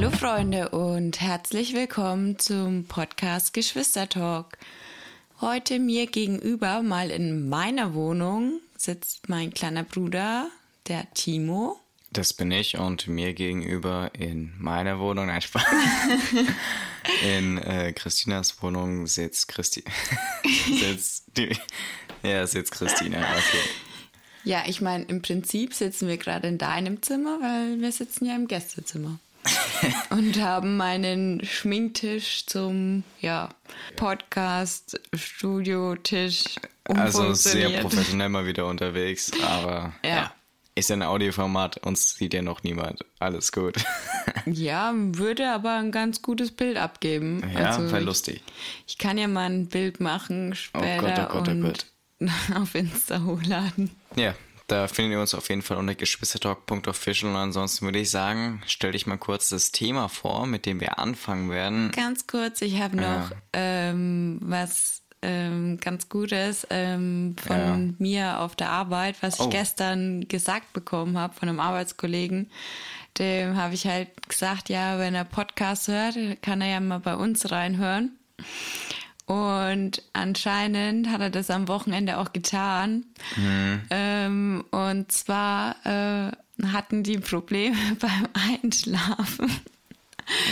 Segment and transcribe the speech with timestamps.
[0.00, 4.56] Hallo Freunde und herzlich willkommen zum Podcast Geschwistertalk.
[5.40, 10.52] Heute mir gegenüber, mal in meiner Wohnung, sitzt mein kleiner Bruder,
[10.86, 11.80] der Timo.
[12.12, 15.64] Das bin ich und mir gegenüber in meiner Wohnung, nein, Spaß.
[17.24, 19.82] in äh, Christinas Wohnung sitzt Christi.
[20.78, 21.58] sitzt die,
[22.22, 23.18] ja, sitzt Christina.
[23.18, 23.68] Okay.
[24.44, 28.36] Ja, ich meine, im Prinzip sitzen wir gerade in deinem Zimmer, weil wir sitzen ja
[28.36, 29.18] im Gästezimmer.
[30.10, 33.48] und haben meinen Schminktisch zum ja,
[33.96, 36.56] Podcast, Studiotisch.
[36.84, 40.10] Also sehr professionell mal wieder unterwegs, aber ja.
[40.10, 40.32] ja.
[40.74, 43.04] Ist ein Audioformat, uns sieht ja noch niemand.
[43.18, 43.74] Alles gut.
[44.46, 47.42] ja, würde aber ein ganz gutes Bild abgeben.
[47.52, 48.42] Ja, also wäre lustig.
[48.86, 51.84] Ich, ich, kann ja mal ein Bild machen später oh Gott, oh Gott,
[52.20, 52.32] oh Gott.
[52.54, 53.90] auf Insta hochladen.
[54.14, 54.36] Ja,
[54.68, 58.92] da findet ihr uns auf jeden Fall unter geschwistertalk.official und ansonsten würde ich sagen, stell
[58.92, 61.90] dich mal kurz das Thema vor, mit dem wir anfangen werden.
[61.90, 63.36] Ganz kurz, ich habe noch ja.
[63.54, 67.78] ähm, was ähm, ganz Gutes ähm, von ja.
[67.98, 69.48] mir auf der Arbeit, was ich oh.
[69.48, 72.50] gestern gesagt bekommen habe von einem Arbeitskollegen.
[73.18, 77.16] Dem habe ich halt gesagt, ja, wenn er Podcast hört, kann er ja mal bei
[77.16, 78.16] uns reinhören.
[79.28, 83.04] Und anscheinend hat er das am Wochenende auch getan.
[83.36, 83.82] Mhm.
[83.90, 86.32] Ähm, und zwar äh,
[86.72, 89.50] hatten die Probleme beim Einschlafen.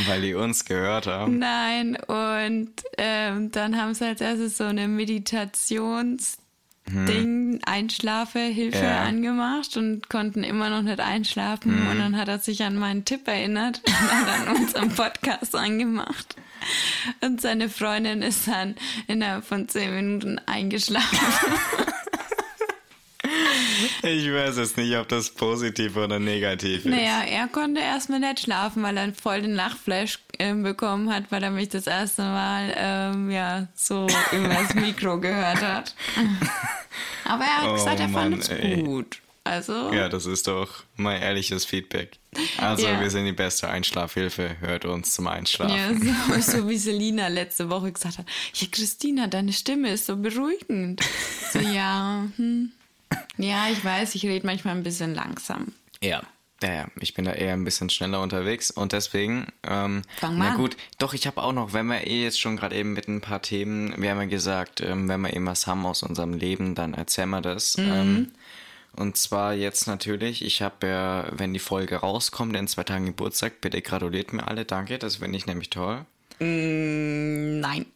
[0.07, 1.39] Weil die uns gehört haben.
[1.39, 6.39] Nein, und ähm, dann haben sie als erstes so eine Meditationsding,
[6.87, 7.61] hm.
[7.65, 9.05] Einschlafehilfe ja.
[9.05, 11.79] angemacht und konnten immer noch nicht einschlafen.
[11.79, 11.91] Hm.
[11.91, 16.37] Und dann hat er sich an meinen Tipp erinnert und hat dann unseren Podcast angemacht.
[17.21, 18.75] Und seine Freundin ist dann
[19.07, 21.19] innerhalb von zehn Minuten eingeschlafen.
[24.03, 26.86] Ich weiß jetzt nicht, ob das positiv oder negativ ist.
[26.86, 31.42] Naja, er konnte erstmal nicht schlafen, weil er voll den Lachflash äh, bekommen hat, weil
[31.42, 35.95] er mich das erste Mal ähm, ja, so über das Mikro gehört hat.
[37.25, 38.51] Aber er hat oh, gesagt, er fand es
[38.85, 39.20] gut.
[39.46, 39.92] Also.
[39.92, 42.18] Ja, das ist doch mein ehrliches Feedback.
[42.58, 43.01] Also, ja.
[43.01, 44.57] wir sind die beste Einschlafhilfe.
[44.61, 46.07] Hört uns zum Einschlafen.
[46.07, 48.27] Ja, so, so wie Selina letzte Woche gesagt hat.
[48.55, 51.01] Ja, Christina, deine Stimme ist so beruhigend.
[51.52, 52.73] So, ja, hm.
[53.39, 55.73] Ja, ich weiß, ich rede manchmal ein bisschen langsam.
[56.02, 56.23] Ja.
[56.62, 60.51] Ja, ja, ich bin da eher ein bisschen schneller unterwegs und deswegen, ähm, Fang mal
[60.51, 63.08] na gut, doch, ich habe auch noch, wenn wir eh jetzt schon gerade eben mit
[63.08, 66.33] ein paar Themen, wir haben ja gesagt, ähm, wenn wir eben was haben aus unserem
[66.33, 67.77] Leben, dann erzählen wir das.
[67.77, 67.92] Mhm.
[67.92, 68.33] Ähm,
[68.96, 73.61] und zwar jetzt natürlich, ich habe ja, wenn die Folge rauskommt, in zwei Tagen Geburtstag,
[73.61, 76.05] bitte gratuliert mir alle, danke, das finde ich nämlich toll.
[76.40, 77.86] Mm, nein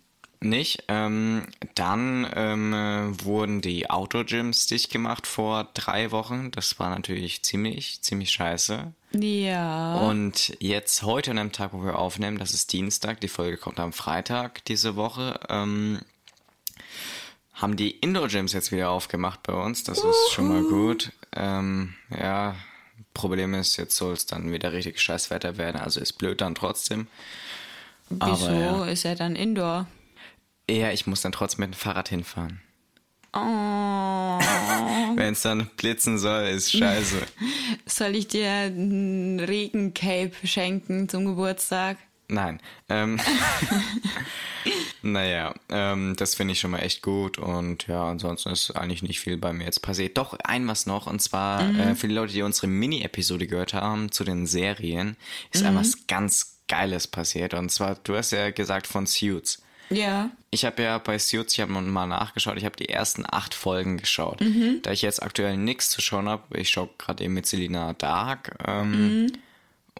[0.43, 0.84] nicht.
[0.89, 6.50] Ähm, dann ähm, wurden die Outdoor-Gyms dicht gemacht vor drei Wochen.
[6.50, 8.93] Das war natürlich ziemlich, ziemlich scheiße.
[9.12, 9.97] Ja.
[9.97, 13.81] Und jetzt heute an dem Tag, wo wir aufnehmen, das ist Dienstag, die Folge kommt
[13.81, 16.00] am Freitag diese Woche, ähm,
[17.60, 19.84] haben die Indoor-Gyms jetzt wieder aufgemacht bei uns.
[19.84, 20.10] Das Uhu.
[20.10, 21.12] ist schon mal gut.
[21.37, 22.56] Ähm, ja,
[23.12, 25.81] Problem ist, jetzt soll es dann wieder richtig scheiß Wetter werden.
[25.81, 27.06] Also ist blöd dann trotzdem.
[28.09, 28.84] Wieso Aber, ja.
[28.87, 29.87] ist er dann Indoor?
[30.69, 32.60] Ja, ich muss dann trotzdem mit dem Fahrrad hinfahren.
[33.32, 33.38] Oh.
[35.16, 37.22] Wenn es dann blitzen soll, ist scheiße.
[37.87, 41.98] Soll ich dir ein Regencape schenken zum Geburtstag?
[42.31, 42.61] Nein.
[42.89, 43.19] Ähm,
[45.03, 49.21] naja, ähm, das finde ich schon mal echt gut und ja, ansonsten ist eigentlich nicht
[49.21, 50.17] viel bei mir jetzt passiert.
[50.17, 51.81] Doch, ein was noch und zwar mhm.
[51.81, 55.17] äh, für die Leute, die unsere Mini-Episode gehört haben zu den Serien,
[55.53, 55.71] ist mhm.
[55.71, 59.61] etwas ganz Geiles passiert und zwar, du hast ja gesagt von Suits.
[59.91, 60.31] Ja.
[60.51, 63.97] Ich habe ja bei Suits, ich habe mal nachgeschaut, ich habe die ersten acht Folgen
[63.97, 64.41] geschaut.
[64.41, 64.79] Mhm.
[64.83, 68.57] Da ich jetzt aktuell nichts zu schauen habe, ich schaue gerade eben mit Selina Dark
[68.65, 69.33] ähm, mhm.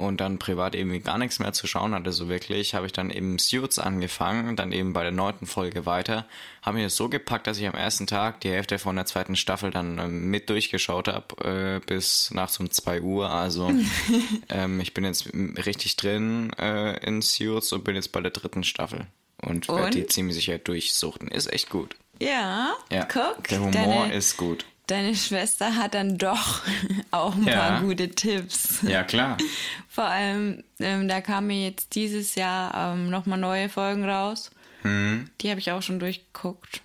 [0.01, 3.11] Und dann privat eben gar nichts mehr zu schauen hatte, so wirklich, habe ich dann
[3.11, 6.27] eben Suits angefangen, dann eben bei der neunten Folge weiter,
[6.63, 9.37] habe mir das so gepackt, dass ich am ersten Tag die Hälfte von der zweiten
[9.37, 13.31] Staffel dann ähm, mit durchgeschaut habe, äh, bis nachts um zwei Uhr.
[13.31, 13.71] Also
[14.49, 18.65] ähm, ich bin jetzt richtig drin äh, in Suits und bin jetzt bei der dritten
[18.65, 19.07] Staffel
[19.43, 19.79] und, und?
[19.79, 21.29] werde die ziemlich sicher durchsuchten.
[21.29, 21.97] Ist echt gut.
[22.21, 23.05] Ja, ja.
[23.05, 23.49] guck.
[23.49, 24.67] Der Humor deine, ist gut.
[24.91, 26.63] Deine Schwester hat dann doch
[27.13, 27.55] auch ein ja.
[27.55, 28.83] paar gute Tipps.
[28.83, 29.37] Ja, klar.
[29.89, 34.51] Vor allem, ähm, da kamen jetzt dieses Jahr ähm, nochmal neue Folgen raus.
[34.83, 35.31] Hm.
[35.41, 36.83] Die habe ich auch schon durchgeguckt.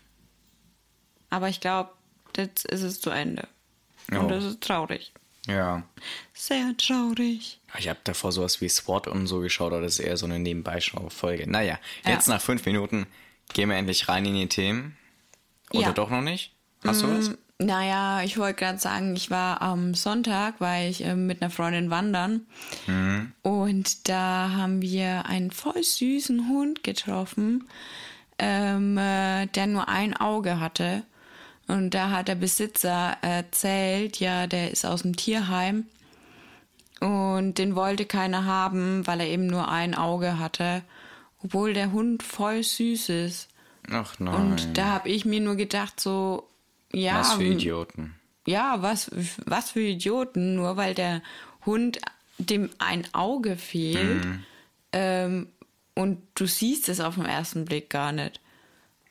[1.31, 1.89] Aber ich glaube,
[2.37, 3.47] jetzt ist es zu Ende.
[4.11, 4.27] Und oh.
[4.27, 5.11] das ist traurig.
[5.47, 5.81] Ja.
[6.35, 7.59] Sehr traurig.
[7.79, 10.37] Ich habe davor sowas wie SWAT und so geschaut, aber das ist eher so eine
[10.37, 11.49] Nebenbeischau-Folge.
[11.49, 12.35] Naja, jetzt ja.
[12.35, 13.07] nach fünf Minuten
[13.53, 14.95] gehen wir endlich rein in die Themen.
[15.71, 15.91] Oder ja.
[15.91, 16.51] doch noch nicht?
[16.83, 17.35] Hast du was?
[17.57, 21.89] Naja, ich wollte gerade sagen, ich war am Sonntag, war ich äh, mit einer Freundin
[21.89, 22.45] wandern.
[22.85, 23.31] Mhm.
[23.43, 27.69] Und da haben wir einen voll süßen Hund getroffen,
[28.37, 31.03] ähm, äh, der nur ein Auge hatte.
[31.67, 35.85] Und da hat der Besitzer erzählt, ja, der ist aus dem Tierheim.
[36.99, 40.83] Und den wollte keiner haben, weil er eben nur ein Auge hatte.
[41.41, 43.47] Obwohl der Hund voll süß ist.
[43.89, 44.33] Ach nein.
[44.33, 46.47] Und da habe ich mir nur gedacht, so,
[46.95, 47.19] ja.
[47.19, 48.15] Was für Idioten.
[48.47, 49.09] Ja, was,
[49.45, 51.21] was für Idioten, nur weil der
[51.65, 51.99] Hund
[52.37, 54.43] dem ein Auge fehlt mhm.
[54.91, 55.47] ähm,
[55.93, 58.39] und du siehst es auf den ersten Blick gar nicht.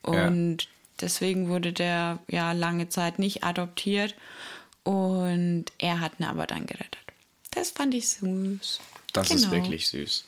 [0.03, 0.69] Und ja.
[1.01, 4.15] deswegen wurde der ja lange Zeit nicht adoptiert
[4.83, 6.99] und er hat ihn aber dann gerettet.
[7.51, 8.79] Das fand ich süß.
[9.13, 9.41] Das genau.
[9.41, 10.25] ist wirklich süß.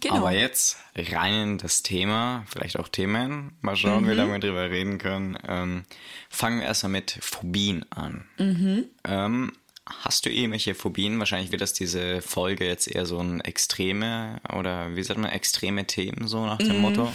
[0.00, 0.16] Genau.
[0.16, 3.56] Aber jetzt rein in das Thema, vielleicht auch Themen.
[3.60, 4.10] Mal schauen, mhm.
[4.10, 5.38] wie lange wir drüber reden können.
[5.46, 5.84] Ähm,
[6.30, 8.28] fangen wir erstmal mit Phobien an.
[8.38, 8.84] Mhm.
[9.04, 9.52] Ähm,
[9.86, 11.18] hast du irgendwelche Phobien?
[11.18, 15.86] Wahrscheinlich wird das diese Folge jetzt eher so ein extreme oder wie sagt man, extreme
[15.86, 16.82] Themen, so nach dem mhm.
[16.82, 17.12] Motto.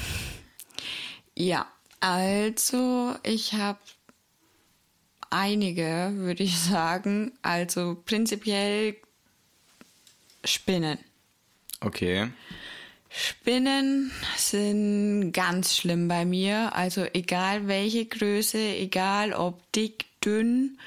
[1.35, 1.67] Ja,
[1.99, 3.79] also ich habe
[5.29, 7.31] einige, würde ich sagen.
[7.41, 8.95] Also prinzipiell
[10.43, 10.97] Spinnen.
[11.79, 12.29] Okay.
[13.15, 16.75] Spinnen sind ganz schlimm bei mir.
[16.75, 20.79] Also egal welche Größe, egal ob dick, dünn.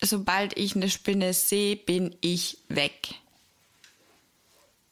[0.00, 3.14] Sobald ich eine Spinne sehe, bin ich weg.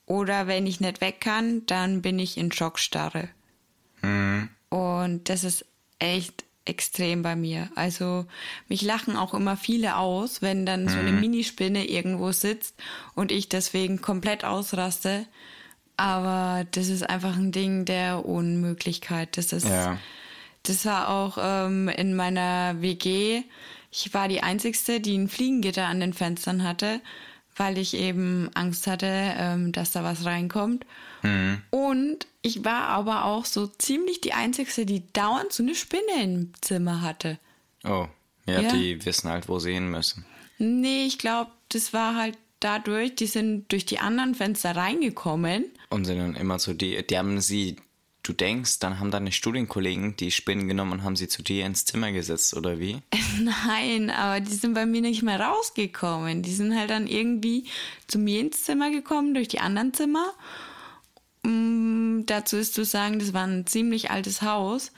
[0.06, 3.28] Oder wenn ich nicht weg kann, dann bin ich in Schockstarre.
[4.02, 4.48] Mhm.
[4.68, 5.64] Und das ist
[5.98, 7.70] echt extrem bei mir.
[7.74, 8.26] Also
[8.68, 10.88] mich lachen auch immer viele aus, wenn dann mhm.
[10.88, 11.20] so eine mhm.
[11.20, 12.76] Minispinne irgendwo sitzt
[13.16, 15.26] und ich deswegen komplett ausraste.
[15.96, 19.36] Aber das ist einfach ein Ding der Unmöglichkeit.
[19.36, 19.98] Das ist, ja.
[20.62, 23.42] das war auch ähm, in meiner WG.
[23.90, 27.00] Ich war die einzigste, die ein Fliegengitter an den Fenstern hatte,
[27.56, 30.84] weil ich eben Angst hatte, ähm, dass da was reinkommt.
[31.22, 31.62] Mhm.
[31.70, 36.52] Und ich war aber auch so ziemlich die einzigste, die dauernd so eine Spinne im
[36.60, 37.38] Zimmer hatte.
[37.84, 38.06] Oh,
[38.46, 38.72] ja, ja.
[38.72, 40.26] die wissen halt, wo sie hin müssen.
[40.58, 45.66] Nee, ich glaube, das war halt dadurch, die sind durch die anderen Fenster reingekommen.
[45.90, 47.76] Und sind dann immer zu dir, die haben sie,
[48.22, 51.84] du denkst, dann haben deine Studienkollegen die Spinnen genommen und haben sie zu dir ins
[51.84, 52.98] Zimmer gesetzt, oder wie?
[53.40, 56.42] Nein, aber die sind bei mir nicht mehr rausgekommen.
[56.42, 57.64] Die sind halt dann irgendwie
[58.06, 60.32] zu mir ins Zimmer gekommen, durch die anderen Zimmer.
[61.42, 64.92] Mm, dazu ist zu sagen, das war ein ziemlich altes Haus.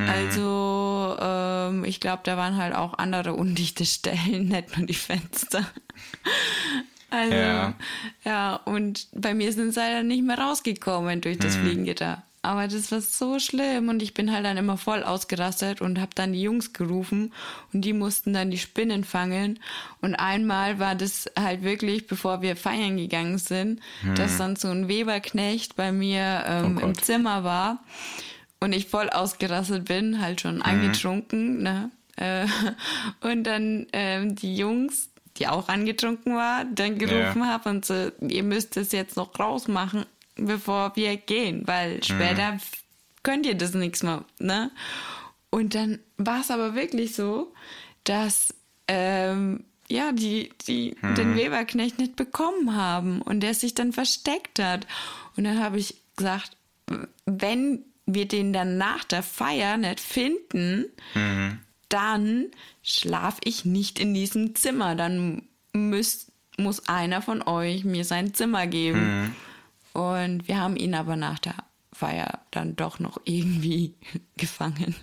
[0.00, 0.08] Mhm.
[0.08, 5.64] Also, ähm, ich glaube, da waren halt auch andere undichte Stellen, nicht nur die Fenster.
[7.12, 7.74] Also, ja.
[8.24, 11.62] ja, und bei mir sind sie halt nicht mehr rausgekommen durch das mhm.
[11.62, 12.22] Fliegengitter.
[12.42, 16.12] Aber das war so schlimm und ich bin halt dann immer voll ausgerastet und habe
[16.14, 17.32] dann die Jungs gerufen
[17.72, 19.58] und die mussten dann die Spinnen fangen.
[20.00, 24.14] Und einmal war das halt wirklich, bevor wir feiern gegangen sind, hm.
[24.14, 27.82] dass dann so ein Weberknecht bei mir ähm, oh im Zimmer war
[28.60, 30.62] und ich voll ausgerastet bin, halt schon hm.
[30.62, 31.62] angetrunken.
[31.62, 31.90] Ne?
[32.16, 32.46] Äh,
[33.20, 37.46] und dann ähm, die Jungs die auch angetrunken war, dann gerufen ja.
[37.46, 40.04] habe und so, ihr müsst es jetzt noch rausmachen
[40.36, 42.60] bevor wir gehen, weil später mhm.
[43.22, 44.70] könnt ihr das nichts mehr, ne?
[45.50, 47.52] Und dann war es aber wirklich so,
[48.04, 48.54] dass
[48.86, 51.14] ähm, ja, die, die mhm.
[51.16, 54.86] den Weberknecht nicht bekommen haben und der sich dann versteckt hat.
[55.36, 56.56] Und dann habe ich gesagt,
[57.26, 61.58] wenn wir den dann nach der Feier nicht finden, mhm.
[61.88, 62.46] dann
[62.82, 64.94] schlaf ich nicht in diesem Zimmer.
[64.94, 69.22] Dann müsst, muss einer von euch mir sein Zimmer geben.
[69.22, 70.00] Mhm.
[70.00, 71.56] Und wir haben ihn aber nach der
[71.92, 73.94] Feier dann doch noch irgendwie
[74.36, 74.94] gefangen.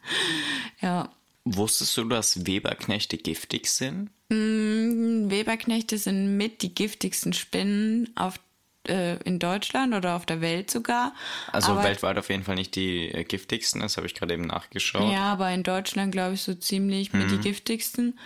[0.80, 1.10] ja.
[1.44, 4.10] Wusstest du, dass Weberknechte giftig sind?
[4.28, 8.40] Mm, Weberknechte sind mit die giftigsten Spinnen auf,
[8.88, 11.12] äh, in Deutschland oder auf der Welt sogar.
[11.52, 14.46] Also aber, weltweit auf jeden Fall nicht die äh, giftigsten, das habe ich gerade eben
[14.46, 15.12] nachgeschaut.
[15.12, 17.42] Ja, aber in Deutschland glaube ich so ziemlich mit die mhm.
[17.42, 18.18] giftigsten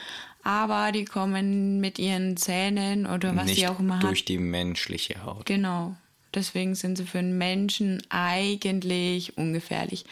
[0.42, 4.00] aber die kommen mit ihren Zähnen oder was Nicht sie auch immer haben.
[4.00, 5.46] Durch die menschliche Haut.
[5.46, 5.96] Genau.
[6.32, 10.04] Deswegen sind sie für einen Menschen eigentlich ungefährlich.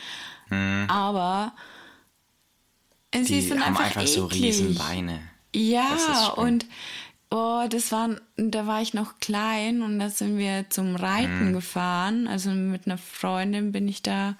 [0.48, 0.86] Hm.
[0.88, 1.52] Aber
[3.14, 5.20] die sie sind haben einfach, einfach so riesen Beine.
[5.54, 6.66] Ja, und
[7.30, 11.52] oh, das waren, da war ich noch klein und da sind wir zum Reiten hm.
[11.52, 12.28] gefahren.
[12.28, 14.36] Also mit einer Freundin bin ich da,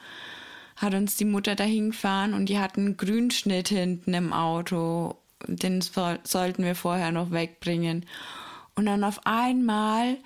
[0.76, 5.16] hat uns die Mutter dahin gefahren und die hatten einen Grünschnitt hinten im Auto
[5.46, 8.06] den sollten wir vorher noch wegbringen.
[8.74, 10.18] Und dann auf einmal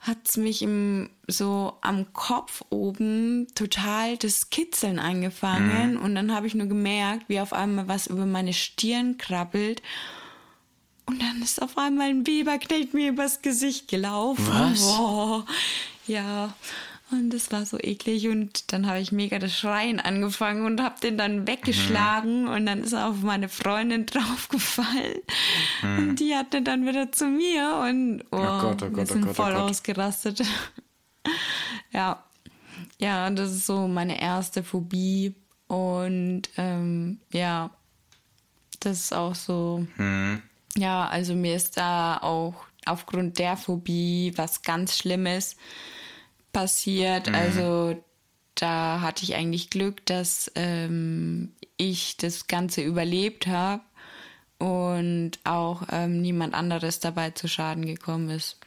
[0.00, 5.94] hat es mich im, so am Kopf oben total das Kitzeln eingefangen.
[5.94, 6.00] Mhm.
[6.00, 9.82] Und dann habe ich nur gemerkt, wie auf einmal was über meine Stirn krabbelt.
[11.08, 14.46] Und dann ist auf einmal ein Biberknecht mir übers Gesicht gelaufen.
[14.46, 14.80] Was?
[14.80, 15.46] Boah.
[16.06, 16.54] Ja.
[17.10, 21.00] Und das war so eklig und dann habe ich mega das Schreien angefangen und habe
[21.00, 22.48] den dann weggeschlagen mhm.
[22.50, 25.22] und dann ist er auf meine Freundin draufgefallen
[25.80, 25.98] mhm.
[25.98, 29.22] und die hatte dann wieder zu mir und oh, oh Gott, oh Gott, wir sind
[29.22, 30.42] oh Gott, oh voll ausgerastet.
[31.92, 32.22] ja,
[32.98, 35.34] ja, das ist so meine erste Phobie
[35.66, 37.70] und ähm, ja,
[38.80, 39.86] das ist auch so.
[39.96, 40.42] Mhm.
[40.78, 42.54] Ja, also mir ist da auch
[42.86, 45.56] aufgrund der Phobie was ganz Schlimmes
[46.52, 47.28] passiert.
[47.28, 47.34] Mhm.
[47.34, 48.04] Also
[48.54, 53.82] da hatte ich eigentlich Glück, dass ähm, ich das Ganze überlebt habe
[54.58, 58.58] und auch ähm, niemand anderes dabei zu Schaden gekommen ist.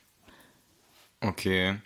[1.21, 1.77] Okay.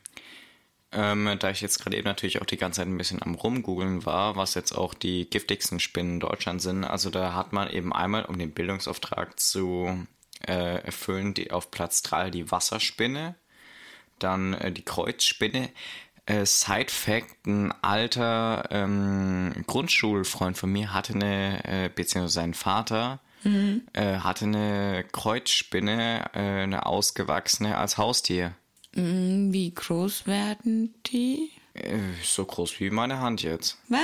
[0.91, 4.05] Ähm, da ich jetzt gerade eben natürlich auch die ganze Zeit ein bisschen am Rumgoogeln
[4.05, 7.94] war, was jetzt auch die giftigsten Spinnen in Deutschland sind, also da hat man eben
[7.94, 10.08] einmal, um den Bildungsauftrag zu
[10.48, 13.36] äh, erfüllen, die auf Platz 3 die Wasserspinne,
[14.20, 15.70] dann äh, die Kreuzspinne.
[16.25, 23.20] Äh, Side Fact: Ein alter ähm, Grundschulfreund von mir hatte eine, äh, beziehungsweise sein Vater,
[23.44, 23.84] mhm.
[23.94, 28.56] äh, hatte eine Kreuzspinne, äh, eine ausgewachsene als Haustier.
[28.96, 31.51] Mhm, wie groß werden die?
[31.74, 33.77] Äh, so groß wie meine Hand jetzt.
[33.89, 34.00] Was?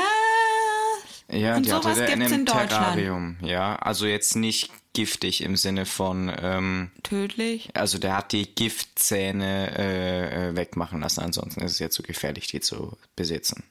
[1.30, 3.38] Ja, Und die hatte der in einem Terrarium.
[3.42, 7.70] Ja, also jetzt nicht giftig im Sinne von ähm, tödlich.
[7.74, 12.48] Also der hat die Giftzähne äh, äh, wegmachen lassen, ansonsten ist es ja zu gefährlich,
[12.48, 13.64] die zu besitzen.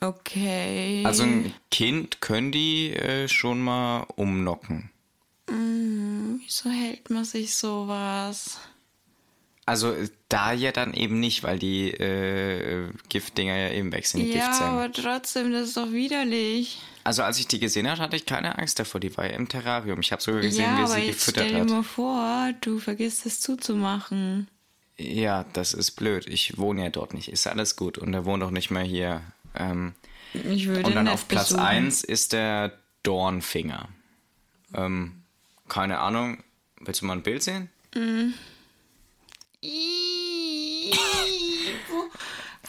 [0.00, 1.02] Okay.
[1.04, 4.90] Also ein Kind können die äh, schon mal umnocken.
[5.48, 8.58] Mm, wieso hält man sich sowas?
[9.64, 9.94] Also
[10.28, 14.46] da ja dann eben nicht, weil die äh, Giftdinger ja eben weg sind, die ja,
[14.46, 14.70] Giftzähne.
[14.70, 16.78] aber trotzdem, das ist doch widerlich.
[17.06, 19.00] Also als ich die gesehen habe, hatte ich keine Angst davor.
[19.00, 20.00] Die war ja im Terrarium.
[20.00, 21.50] Ich habe sogar gesehen, ja, wie sie gefüttert hat.
[21.50, 24.48] Stell dir mal vor, du vergisst es zuzumachen.
[24.96, 26.26] Ja, das ist blöd.
[26.26, 27.28] Ich wohne ja dort nicht.
[27.28, 27.96] Ist alles gut.
[27.96, 29.22] Und er wohnt auch nicht mehr hier.
[29.54, 29.94] Ähm,
[30.32, 31.64] ich würde Und dann auf Platz besuchen.
[31.64, 32.72] 1 ist der
[33.04, 33.88] Dornfinger.
[34.74, 35.22] Ähm,
[35.68, 36.42] keine Ahnung.
[36.80, 37.70] Willst du mal ein Bild sehen?
[37.94, 38.34] Mhm.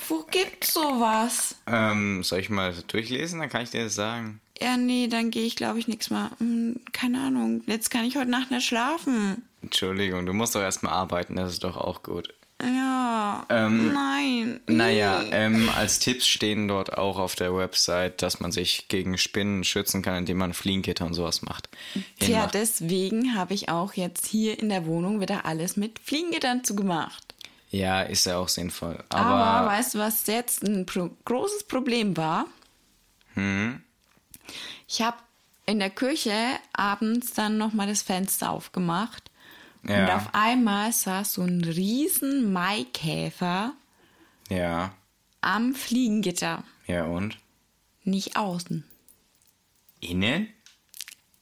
[0.08, 1.56] wo, gibt's sowas?
[1.68, 3.40] Ähm, soll ich mal durchlesen?
[3.40, 4.40] Dann kann ich dir das sagen.
[4.62, 6.32] Ja, nee, dann gehe ich, glaube ich, nichts mehr.
[6.40, 7.62] Hm, keine Ahnung.
[7.68, 9.44] Jetzt kann ich heute Nacht nicht schlafen.
[9.62, 12.34] Entschuldigung, du musst doch erstmal arbeiten, das ist doch auch gut.
[12.62, 13.46] Ja.
[13.50, 14.60] Ähm, nein.
[14.66, 19.64] Naja, ähm, als Tipps stehen dort auch auf der Website, dass man sich gegen Spinnen
[19.64, 21.70] schützen kann, indem man Fliegengitter und sowas macht.
[22.20, 27.26] Tja, deswegen habe ich auch jetzt hier in der Wohnung wieder alles mit Fliegengittern zugemacht.
[27.69, 29.03] Ja, ist ja auch sinnvoll.
[29.09, 32.45] Aber, Aber weißt du, was jetzt ein pro großes Problem war?
[33.33, 33.83] Hm?
[34.88, 35.17] Ich habe
[35.65, 36.33] in der Küche
[36.74, 39.29] abends dann nochmal das Fenster aufgemacht.
[39.83, 40.03] Ja.
[40.03, 43.74] Und auf einmal saß so ein riesen Maikäfer
[44.50, 44.93] ja.
[45.41, 46.63] am Fliegengitter.
[46.88, 47.38] Ja, und?
[48.03, 48.86] Nicht außen.
[50.00, 50.47] Innen?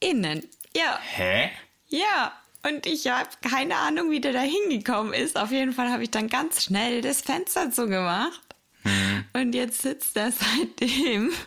[0.00, 0.42] Innen,
[0.74, 0.98] ja.
[1.00, 1.50] Hä?
[1.88, 2.32] Ja.
[2.66, 5.38] Und ich habe keine Ahnung, wie der da hingekommen ist.
[5.38, 8.40] Auf jeden Fall habe ich dann ganz schnell das Fenster zugemacht.
[8.82, 9.24] Hm.
[9.34, 11.30] Und jetzt sitzt er seitdem.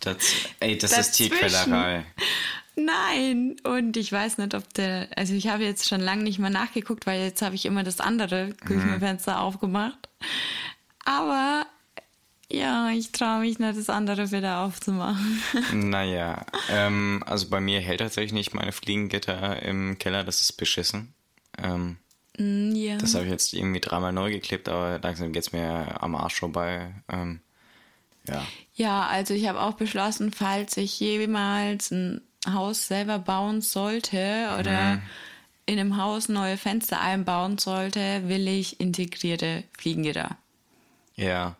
[0.00, 0.16] Das,
[0.60, 1.32] ey, das dazwischen.
[1.32, 2.04] ist Tierquälerei.
[2.76, 6.50] Nein, und ich weiß nicht, ob der, also ich habe jetzt schon lange nicht mehr
[6.50, 9.38] nachgeguckt, weil jetzt habe ich immer das andere Küchenfenster mhm.
[9.38, 10.08] aufgemacht.
[11.04, 11.57] Aber
[12.50, 15.42] ja, ich traue mich nicht, das andere wieder aufzumachen.
[15.72, 21.12] Naja, ähm, also bei mir hält tatsächlich nicht meine Fliegengitter im Keller, das ist beschissen.
[21.58, 21.98] Ähm,
[22.38, 22.96] mm, ja.
[22.96, 26.36] Das habe ich jetzt irgendwie dreimal neu geklebt, aber langsam geht es mir am Arsch
[26.36, 26.94] vorbei.
[27.08, 27.40] Ähm,
[28.26, 28.46] ja.
[28.74, 34.96] Ja, also ich habe auch beschlossen, falls ich jemals ein Haus selber bauen sollte oder
[34.96, 35.02] mhm.
[35.66, 40.38] in einem Haus neue Fenster einbauen sollte, will ich integrierte Fliegengitter.
[41.16, 41.56] Ja,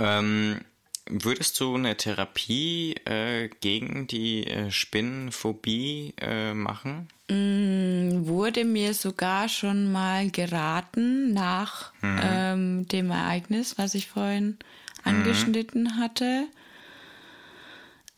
[0.00, 0.60] ähm,
[1.06, 7.08] würdest du eine Therapie äh, gegen die äh, Spinnenphobie äh, machen?
[7.28, 12.20] Mm, wurde mir sogar schon mal geraten nach mhm.
[12.22, 14.56] ähm, dem Ereignis, was ich vorhin mhm.
[15.04, 16.46] angeschnitten hatte.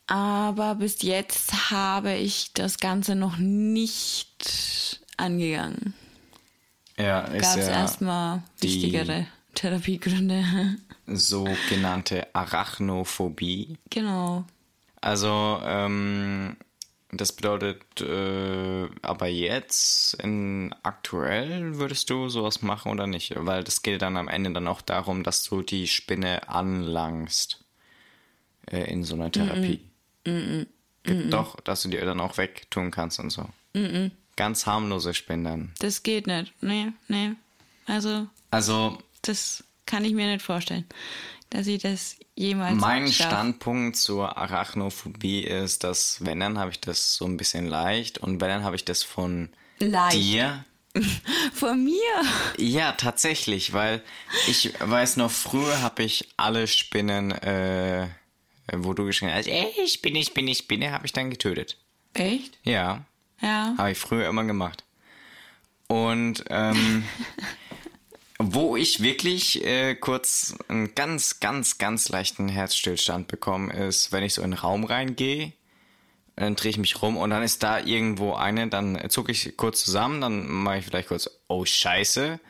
[0.06, 5.94] Aber bis jetzt habe ich das Ganze noch nicht angegangen.
[6.98, 10.76] Ja, ist Gab es ja erstmal wichtigere Therapiegründe.
[11.06, 13.76] sogenannte Arachnophobie.
[13.90, 14.44] Genau.
[15.00, 16.56] Also, ähm,
[17.14, 23.34] Das bedeutet, äh, aber jetzt, in aktuell, würdest du sowas machen oder nicht?
[23.36, 27.62] Weil das geht dann am Ende dann auch darum, dass du die Spinne anlangst
[28.70, 29.80] äh, in so einer Therapie.
[30.24, 30.66] Mm -mm.
[31.04, 33.46] Mm Doch, dass du die dann auch wegtun kannst und so.
[34.36, 35.74] Ganz harmlose Spinnen.
[35.80, 36.54] Das geht nicht.
[36.62, 37.32] Nee, nee.
[37.86, 38.26] Also.
[38.50, 38.96] Also.
[39.22, 40.84] Das kann ich mir nicht vorstellen,
[41.50, 42.80] dass ich das jemals.
[42.80, 43.28] Mein schaff.
[43.28, 48.40] Standpunkt zur Arachnophobie ist, dass wenn dann habe ich das so ein bisschen leicht und
[48.40, 50.16] wenn dann habe ich das von leicht.
[50.16, 50.64] dir.
[51.54, 52.22] Von mir?
[52.58, 54.02] Ja, tatsächlich, weil
[54.46, 58.08] ich weiß noch, früher habe ich alle Spinnen, äh,
[58.74, 61.78] wo du geschrien hast, ey, Spinne, Spinne, Spinne, habe ich dann getötet.
[62.12, 62.58] Echt?
[62.64, 63.06] Ja.
[63.40, 63.74] Ja.
[63.78, 64.84] Habe ich früher immer gemacht.
[65.88, 67.04] Und ähm,
[68.44, 74.34] wo ich wirklich äh, kurz einen ganz, ganz, ganz leichten Herzstillstand bekomme, ist, wenn ich
[74.34, 75.52] so in den Raum reingehe,
[76.36, 79.84] dann drehe ich mich rum und dann ist da irgendwo eine, dann zucke ich kurz
[79.84, 82.40] zusammen, dann mache ich vielleicht kurz, oh Scheiße.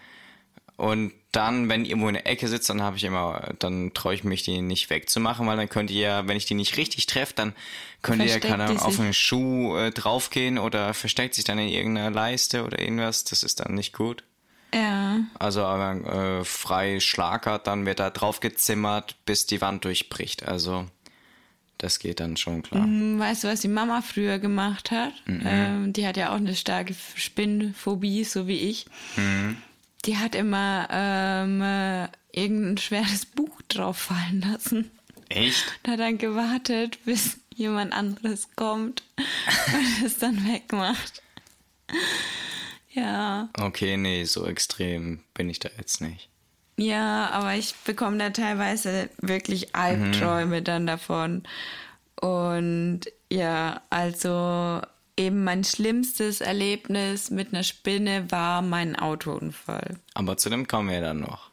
[0.76, 4.24] Und dann, wenn irgendwo in der Ecke sitzt, dann habe ich immer, dann traue ich
[4.24, 7.34] mich, die nicht wegzumachen, weil dann könnt ihr ja, wenn ich die nicht richtig treffe,
[7.34, 7.54] dann
[8.02, 12.10] könnt ihr ja keine auf einen Schuh äh, draufgehen oder versteckt sich dann in irgendeiner
[12.10, 13.24] Leiste oder irgendwas.
[13.24, 14.24] Das ist dann nicht gut.
[14.74, 15.20] Ja.
[15.38, 20.48] Also aber äh, frei schlagert, dann wird da drauf gezimmert, bis die Wand durchbricht.
[20.48, 20.86] Also
[21.78, 22.86] das geht dann schon klar.
[22.86, 25.12] Mhm, weißt du, was die Mama früher gemacht hat?
[25.26, 25.42] Mhm.
[25.44, 28.86] Ähm, die hat ja auch eine starke Spinnphobie, so wie ich.
[29.16, 29.56] Mhm.
[30.04, 34.90] Die hat immer ähm, äh, irgendein schweres Buch drauf fallen lassen.
[35.28, 35.64] Echt?
[35.82, 41.22] Und hat dann gewartet, bis jemand anderes kommt und es dann wegmacht.
[42.92, 43.48] Ja.
[43.58, 46.28] Okay, nee, so extrem bin ich da jetzt nicht.
[46.76, 50.64] Ja, aber ich bekomme da teilweise wirklich Albträume mhm.
[50.64, 51.42] dann davon.
[52.20, 54.80] Und ja, also
[55.16, 59.96] eben mein schlimmstes Erlebnis mit einer Spinne war mein Autounfall.
[60.14, 61.50] Aber zu dem kommen wir dann noch.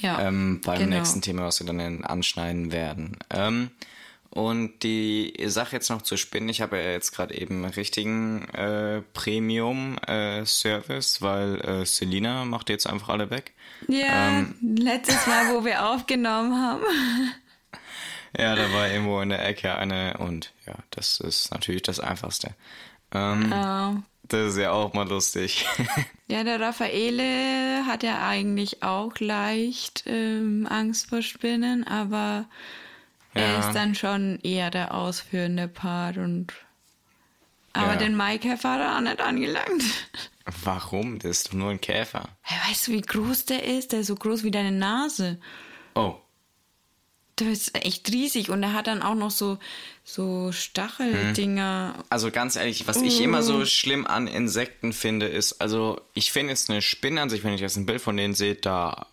[0.00, 0.20] Ja.
[0.20, 0.96] Ähm, beim genau.
[0.96, 3.16] nächsten Thema, was wir dann anschneiden werden.
[3.30, 3.70] Ähm,
[4.32, 8.48] und die Sache jetzt noch zu spinnen, ich habe ja jetzt gerade eben einen richtigen
[8.54, 13.52] äh, Premium-Service, äh, weil äh, Selina macht jetzt einfach alle weg.
[13.88, 16.82] Ja, ähm, letztes Mal, wo wir aufgenommen haben.
[18.38, 22.54] ja, da war irgendwo in der Ecke eine und ja, das ist natürlich das Einfachste.
[23.12, 23.96] Ähm, oh.
[24.28, 25.66] Das ist ja auch mal lustig.
[26.26, 32.46] ja, der Raffaele hat ja eigentlich auch leicht ähm, Angst vor Spinnen, aber.
[33.34, 36.52] Er ist dann schon eher der ausführende Part und.
[37.74, 39.82] Aber den Maikäfer hat er auch nicht angelangt.
[40.64, 41.18] Warum?
[41.18, 42.28] Das ist doch nur ein Käfer.
[42.42, 43.92] Hey, weißt du, wie groß der ist?
[43.92, 45.38] Der ist so groß wie deine Nase.
[45.94, 46.16] Oh.
[47.38, 49.58] Der ist echt riesig und er hat dann auch noch so,
[50.04, 51.94] so Stacheldinger.
[51.96, 52.04] Hm.
[52.10, 53.04] Also ganz ehrlich, was uh.
[53.04, 57.30] ich immer so schlimm an Insekten finde, ist, also ich finde jetzt eine Spinne an
[57.30, 59.06] sich, wenn ich jetzt ein Bild von denen sehe, da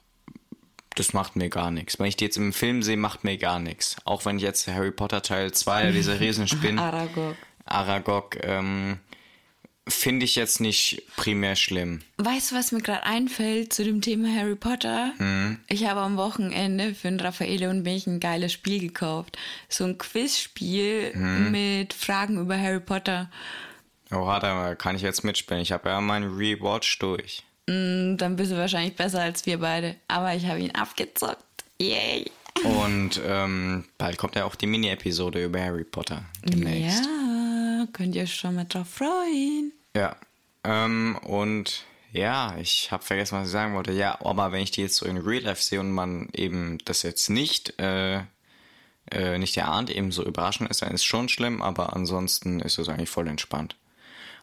[0.99, 1.97] das macht mir gar nichts.
[1.97, 3.95] Wenn ich die jetzt im Film sehe, macht mir gar nichts.
[4.03, 7.35] Auch wenn ich jetzt Harry Potter Teil 2, diese Riesenspinnen, Aragog,
[7.65, 8.99] Aragog ähm,
[9.87, 12.01] finde ich jetzt nicht primär schlimm.
[12.17, 15.13] Weißt du, was mir gerade einfällt zu dem Thema Harry Potter?
[15.17, 15.59] Hm.
[15.67, 19.37] Ich habe am Wochenende für den Raffaele und mich ein geiles Spiel gekauft.
[19.69, 21.51] So ein Quizspiel hm.
[21.51, 23.29] mit Fragen über Harry Potter.
[24.11, 25.61] Oha, da kann ich jetzt mitspielen.
[25.61, 27.43] Ich habe ja meinen Rewatch durch.
[27.69, 29.95] Mm, dann bist du wahrscheinlich besser als wir beide.
[30.07, 31.43] Aber ich habe ihn abgezockt.
[31.79, 32.25] Yay!
[32.63, 37.05] Und ähm, bald kommt ja auch die Mini-Episode über Harry Potter demnächst.
[37.05, 39.71] Ja, könnt ihr schon mal drauf freuen.
[39.95, 40.15] Ja.
[40.63, 43.91] Ähm, und ja, ich habe vergessen, was ich sagen wollte.
[43.91, 47.03] Ja, aber wenn ich die jetzt so in Real Life sehe und man eben das
[47.03, 48.23] jetzt nicht, äh,
[49.11, 52.79] äh, nicht erahnt, eben so überraschend ist, dann ist es schon schlimm, aber ansonsten ist
[52.79, 53.75] es eigentlich voll entspannt.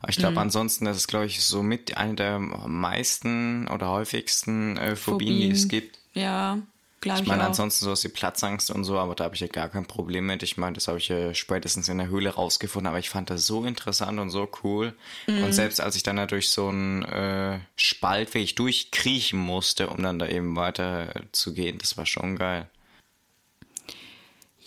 [0.06, 0.42] Aber ich glaube, mhm.
[0.42, 5.50] ansonsten, das ist, glaube ich, so mit einer der meisten oder häufigsten äh, Phobien, Phobien.
[5.50, 5.98] die es gibt.
[6.14, 6.58] Ja,
[7.00, 7.22] glaube ich.
[7.24, 9.84] Ich meine, ansonsten sowas wie Platzangst und so, aber da habe ich ja gar kein
[9.84, 10.44] Problem mit.
[10.44, 13.48] Ich meine, das habe ich ja spätestens in der Höhle rausgefunden, aber ich fand das
[13.48, 14.94] so interessant und so cool.
[15.26, 15.42] Mhm.
[15.42, 20.20] Und selbst als ich dann da durch so einen äh, Spaltweg durchkriechen musste, um dann
[20.20, 22.68] da eben weiter zu gehen, das war schon geil.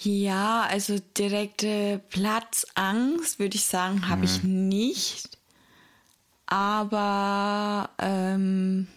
[0.01, 4.23] Ja, also direkte Platzangst, würde ich sagen, habe mhm.
[4.23, 5.37] ich nicht.
[6.45, 8.87] Aber ähm,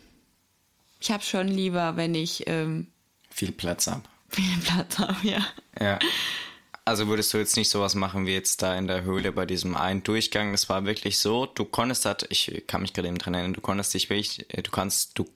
[1.00, 2.86] ich habe schon lieber, wenn ich ähm,
[3.30, 4.02] viel Platz habe.
[4.28, 5.44] Viel Platz habe, ja.
[5.80, 5.98] Ja.
[6.84, 9.76] Also würdest du jetzt nicht sowas machen wie jetzt da in der Höhle bei diesem
[9.76, 10.54] einen Durchgang?
[10.54, 13.60] Es war wirklich so, du konntest da, ich kann mich gerade eben dran erinnern, du
[13.60, 15.28] konntest dich wirklich, äh, du kannst, du,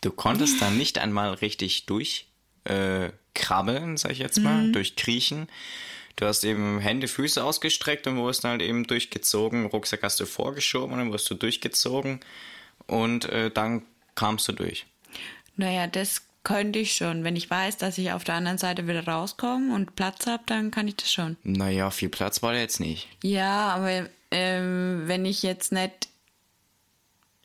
[0.00, 2.28] du konntest da nicht einmal richtig durch
[2.64, 4.72] äh, krabbeln, sag ich jetzt mal, mhm.
[4.72, 5.48] durch Kriechen.
[6.16, 9.66] Du hast eben Hände, Füße ausgestreckt und wurdest halt eben durchgezogen.
[9.66, 12.20] Rucksack hast du vorgeschoben und dann wurdest du durchgezogen
[12.86, 13.82] und äh, dann
[14.14, 14.86] kamst du durch.
[15.56, 17.24] Naja, das könnte ich schon.
[17.24, 20.70] Wenn ich weiß, dass ich auf der anderen Seite wieder rauskomme und Platz habe, dann
[20.70, 21.36] kann ich das schon.
[21.42, 23.08] Naja, viel Platz war da jetzt nicht.
[23.22, 26.08] Ja, aber ähm, wenn ich jetzt nicht,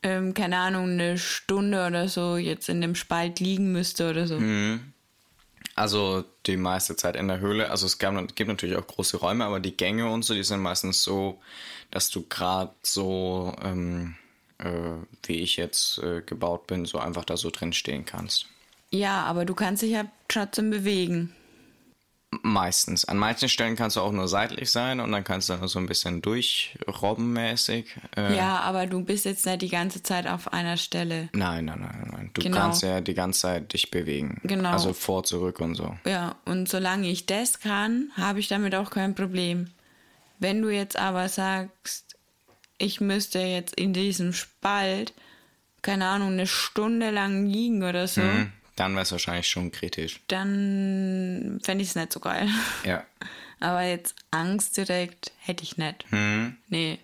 [0.02, 4.38] ähm, keine Ahnung, eine Stunde oder so jetzt in dem Spalt liegen müsste oder so.
[4.38, 4.92] Mhm.
[5.76, 7.70] Also die meiste Zeit in der Höhle.
[7.70, 10.60] Also es gab, gibt natürlich auch große Räume, aber die Gänge und so, die sind
[10.60, 11.38] meistens so,
[11.90, 14.16] dass du gerade so, ähm,
[14.56, 14.70] äh,
[15.24, 18.46] wie ich jetzt äh, gebaut bin, so einfach da so drin stehen kannst.
[18.90, 21.35] Ja, aber du kannst dich ja trotzdem bewegen.
[22.42, 23.04] Meistens.
[23.04, 25.86] An manchen Stellen kannst du auch nur seitlich sein und dann kannst du so ein
[25.86, 27.96] bisschen durchrobbenmäßig.
[28.16, 31.28] Äh ja, aber du bist jetzt nicht die ganze Zeit auf einer Stelle.
[31.32, 32.30] Nein, nein, nein, nein.
[32.34, 32.58] Du genau.
[32.58, 34.40] kannst ja die ganze Zeit dich bewegen.
[34.42, 34.70] Genau.
[34.70, 35.96] Also vor, zurück und so.
[36.04, 39.70] Ja, und solange ich das kann, habe ich damit auch kein Problem.
[40.38, 42.16] Wenn du jetzt aber sagst,
[42.78, 45.14] ich müsste jetzt in diesem Spalt,
[45.80, 48.52] keine Ahnung, eine Stunde lang liegen oder so, mhm.
[48.76, 50.20] Dann wäre es wahrscheinlich schon kritisch.
[50.28, 52.48] Dann fände ich es nicht so geil.
[52.84, 53.04] Ja.
[53.60, 56.04] Aber jetzt Angst direkt hätte ich nicht.
[56.10, 56.56] Hm.
[56.68, 56.98] Nee.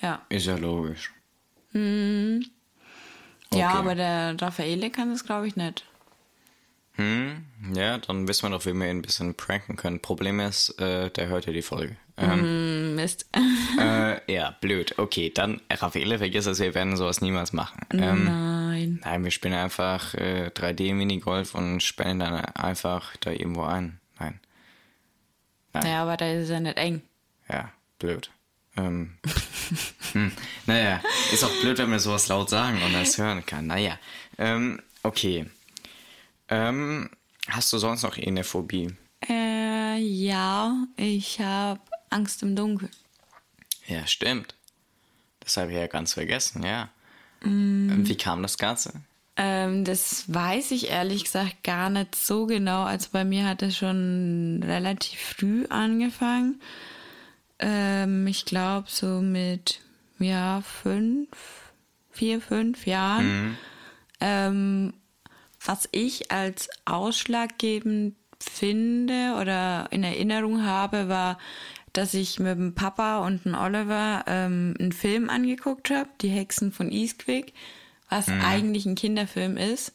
[0.00, 0.22] Ja.
[0.30, 1.12] Ist ja logisch.
[1.72, 2.44] Hm.
[3.50, 3.60] Okay.
[3.60, 5.84] Ja, aber der Raffaele kann das, glaube ich, nicht.
[6.94, 10.00] Hm, ja, dann wissen wir doch, wie wir ihn ein bisschen pranken können.
[10.00, 11.96] Problem ist, äh, der hört ja die Folge.
[12.20, 13.26] Ähm, mm, Mist.
[13.78, 14.98] äh, ja, blöd.
[14.98, 17.80] Okay, dann, Raffaele, vergiss es, wir werden sowas niemals machen.
[17.92, 19.00] Ähm, nein.
[19.04, 24.00] Nein, wir spielen einfach äh, 3D-Minigolf und sperren dann einfach da irgendwo ein.
[24.18, 24.40] Nein.
[25.72, 25.86] nein.
[25.86, 27.02] Ja, aber da ist es ja nicht eng.
[27.48, 28.30] Ja, blöd.
[28.76, 29.14] Ähm,
[30.12, 30.32] hm,
[30.66, 31.00] naja,
[31.32, 33.66] ist auch blöd, wenn wir sowas laut sagen und das hören kann.
[33.66, 33.98] Naja,
[34.38, 35.46] ähm, okay.
[36.48, 37.10] Ähm,
[37.48, 38.94] hast du sonst noch eine Phobie?
[39.28, 42.90] Äh, ja, ich habe Angst im Dunkeln.
[43.86, 44.54] Ja, stimmt.
[45.40, 46.90] Das habe ich ja ganz vergessen, ja.
[47.42, 48.06] Mm.
[48.06, 48.92] Wie kam das Ganze?
[49.36, 52.82] Ähm, das weiß ich ehrlich gesagt gar nicht so genau.
[52.82, 56.60] Also bei mir hat es schon relativ früh angefangen.
[57.58, 59.80] Ähm, ich glaube so mit
[60.18, 61.28] ja fünf,
[62.10, 63.26] vier, fünf Jahren.
[63.26, 63.58] Mhm.
[64.20, 64.92] Ähm,
[65.64, 71.38] was ich als ausschlaggebend finde oder in Erinnerung habe, war,
[71.92, 76.72] dass ich mit dem Papa und dem Oliver ähm, einen Film angeguckt habe, Die Hexen
[76.72, 77.52] von Eastwick,
[78.08, 78.40] was mhm.
[78.42, 79.92] eigentlich ein Kinderfilm ist.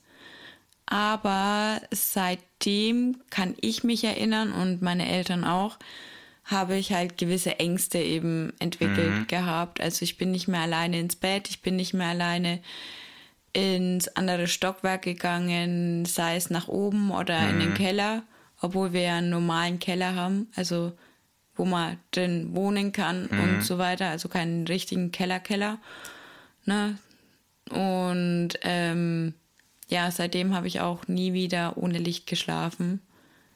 [0.85, 5.77] Aber seitdem kann ich mich erinnern und meine Eltern auch,
[6.43, 9.27] habe ich halt gewisse Ängste eben entwickelt mhm.
[9.27, 9.81] gehabt.
[9.81, 12.59] Also ich bin nicht mehr alleine ins Bett, ich bin nicht mehr alleine
[13.51, 17.49] ins andere Stockwerk gegangen, sei es nach oben oder mhm.
[17.49, 17.75] in den mhm.
[17.75, 18.23] Keller,
[18.61, 20.93] obwohl wir ja einen normalen Keller haben, also
[21.55, 23.39] wo man drin wohnen kann mhm.
[23.39, 25.79] und so weiter, also keinen richtigen Keller-Keller.
[26.65, 26.97] Ne?
[27.69, 29.33] Und ähm,
[29.87, 33.01] ja, seitdem habe ich auch nie wieder ohne Licht geschlafen.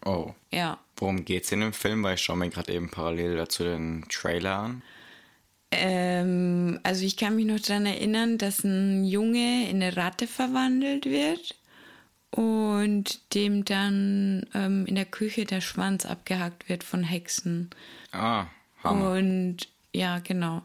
[0.05, 0.33] Oh.
[0.51, 0.79] Ja.
[0.97, 2.03] Worum geht's in dem Film?
[2.03, 4.81] Weil ich schaue mir gerade eben parallel dazu den Trailer an.
[5.71, 11.05] Ähm, also ich kann mich noch daran erinnern, dass ein Junge in eine Ratte verwandelt
[11.05, 11.58] wird
[12.31, 17.69] und dem dann ähm, in der Küche der Schwanz abgehackt wird von Hexen.
[18.11, 18.45] Ah,
[18.83, 19.11] Hammer.
[19.11, 19.57] Und
[19.93, 20.61] ja, genau.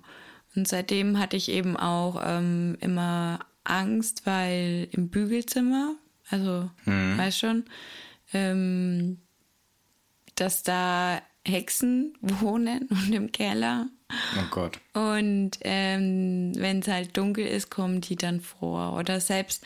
[0.54, 5.94] Und seitdem hatte ich eben auch ähm, immer Angst, weil im Bügelzimmer,
[6.28, 7.18] also mhm.
[7.18, 7.64] weiß schon,
[8.32, 9.18] ähm,
[10.34, 13.88] dass da Hexen wohnen und im Keller
[14.36, 14.78] Oh Gott.
[14.92, 18.94] Und ähm, wenn es halt dunkel ist, kommen die dann vor.
[18.94, 19.64] Oder selbst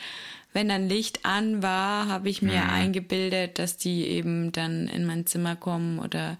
[0.53, 2.69] wenn dann Licht an war, habe ich mir mhm.
[2.69, 6.37] eingebildet, dass die eben dann in mein Zimmer kommen oder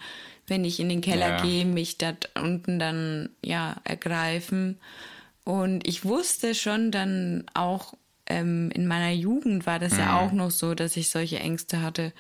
[0.48, 1.42] wenn ich in den Keller ja.
[1.44, 4.80] gehe, mich da unten dann ja ergreifen.
[5.44, 7.94] Und ich wusste schon dann auch
[8.26, 10.00] ähm, in meiner Jugend war das mhm.
[10.00, 12.14] ja auch noch so, dass ich solche Ängste hatte.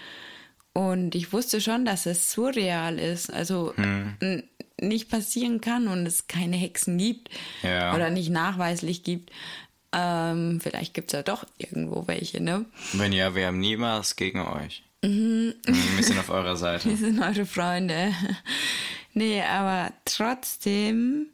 [0.73, 3.33] Und ich wusste schon, dass es surreal ist.
[3.33, 4.43] Also mhm
[4.81, 7.29] nicht passieren kann und es keine Hexen gibt
[7.63, 7.93] ja.
[7.95, 9.31] oder nicht nachweislich gibt.
[9.91, 12.65] Ähm, vielleicht gibt es ja doch irgendwo welche, ne?
[12.93, 14.83] Wenn ja, wir haben nie was gegen euch.
[15.03, 15.55] Mhm.
[15.65, 16.89] Wir sind auf eurer Seite.
[16.89, 18.13] Wir sind eure Freunde.
[19.13, 21.27] nee, aber trotzdem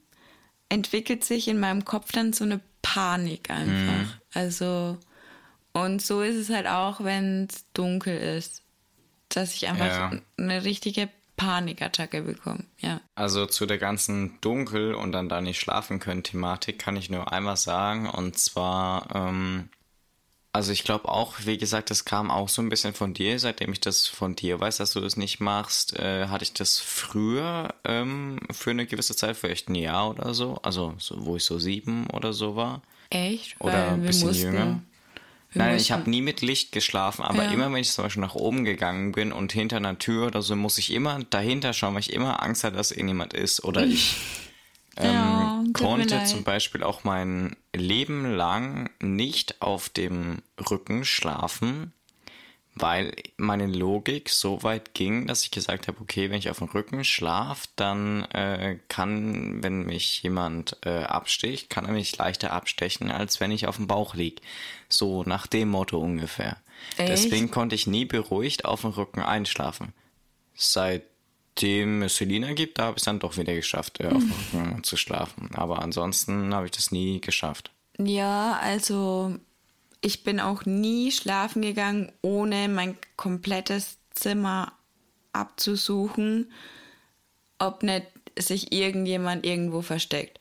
[0.70, 4.06] entwickelt sich in meinem Kopf dann so eine Panik einfach.
[4.06, 4.14] Mhm.
[4.34, 4.98] Also,
[5.74, 8.62] und so ist es halt auch, wenn es dunkel ist.
[9.30, 10.12] Dass ich einfach ja.
[10.38, 13.02] eine richtige Panikattacke bekommen, ja.
[13.16, 17.32] Also zu der ganzen Dunkel und dann da nicht schlafen können Thematik kann ich nur
[17.32, 19.70] einmal sagen und zwar, ähm,
[20.54, 23.38] Also ich glaube auch, wie gesagt, das kam auch so ein bisschen von dir.
[23.40, 26.80] Seitdem ich das von dir weiß, dass du das nicht machst, äh, hatte ich das
[26.80, 30.58] früher ähm, für eine gewisse Zeit, vielleicht ein Jahr oder so.
[30.64, 32.82] Also so, wo ich so sieben oder so war.
[33.10, 33.60] Echt?
[33.60, 34.82] Oder Weil ein wir bisschen mussten- jünger.
[35.56, 37.50] Nein, ich habe nie mit Licht geschlafen, aber Ja.
[37.52, 40.56] immer wenn ich zum Beispiel nach oben gegangen bin und hinter einer Tür oder so,
[40.56, 43.64] muss ich immer dahinter schauen, weil ich immer Angst hatte, dass irgendjemand ist.
[43.64, 44.16] Oder ich
[44.98, 51.94] Ja, ähm, mir konnte zum Beispiel auch mein Leben lang nicht auf dem Rücken schlafen,
[52.76, 56.68] weil meine Logik so weit ging, dass ich gesagt habe, okay, wenn ich auf dem
[56.68, 63.12] Rücken schlafe, dann äh, kann, wenn mich jemand äh, absticht, kann er mich leichter abstechen,
[63.12, 64.42] als wenn ich auf dem Bauch lieg.
[64.90, 66.58] So nach dem Motto ungefähr.
[66.98, 67.10] Echt?
[67.10, 69.94] Deswegen konnte ich nie beruhigt auf dem Rücken einschlafen.
[70.54, 74.34] Seitdem es Selina gibt, da habe ich es dann doch wieder geschafft, äh, auf dem
[74.60, 75.50] Rücken zu schlafen.
[75.54, 77.72] Aber ansonsten habe ich das nie geschafft.
[77.98, 79.40] Ja, also
[80.06, 84.72] ich bin auch nie schlafen gegangen, ohne mein komplettes Zimmer
[85.34, 86.52] abzusuchen,
[87.58, 88.06] ob nicht
[88.38, 90.40] sich irgendjemand irgendwo versteckt.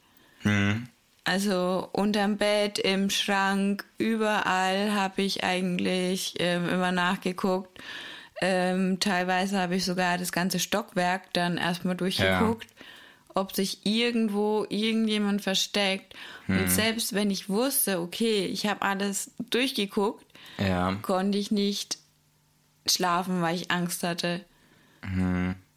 [1.24, 7.78] Also unterm Bett, im Schrank, überall habe ich eigentlich ähm, immer nachgeguckt.
[8.42, 12.66] Ähm, teilweise habe ich sogar das ganze Stockwerk dann erstmal durchgeguckt,
[13.34, 16.14] ob sich irgendwo irgendjemand versteckt.
[16.46, 20.24] Und selbst wenn ich wusste, okay, ich habe alles durchgeguckt,
[20.58, 20.94] Ja.
[21.02, 21.98] konnte ich nicht
[22.86, 24.44] schlafen, weil ich Angst hatte.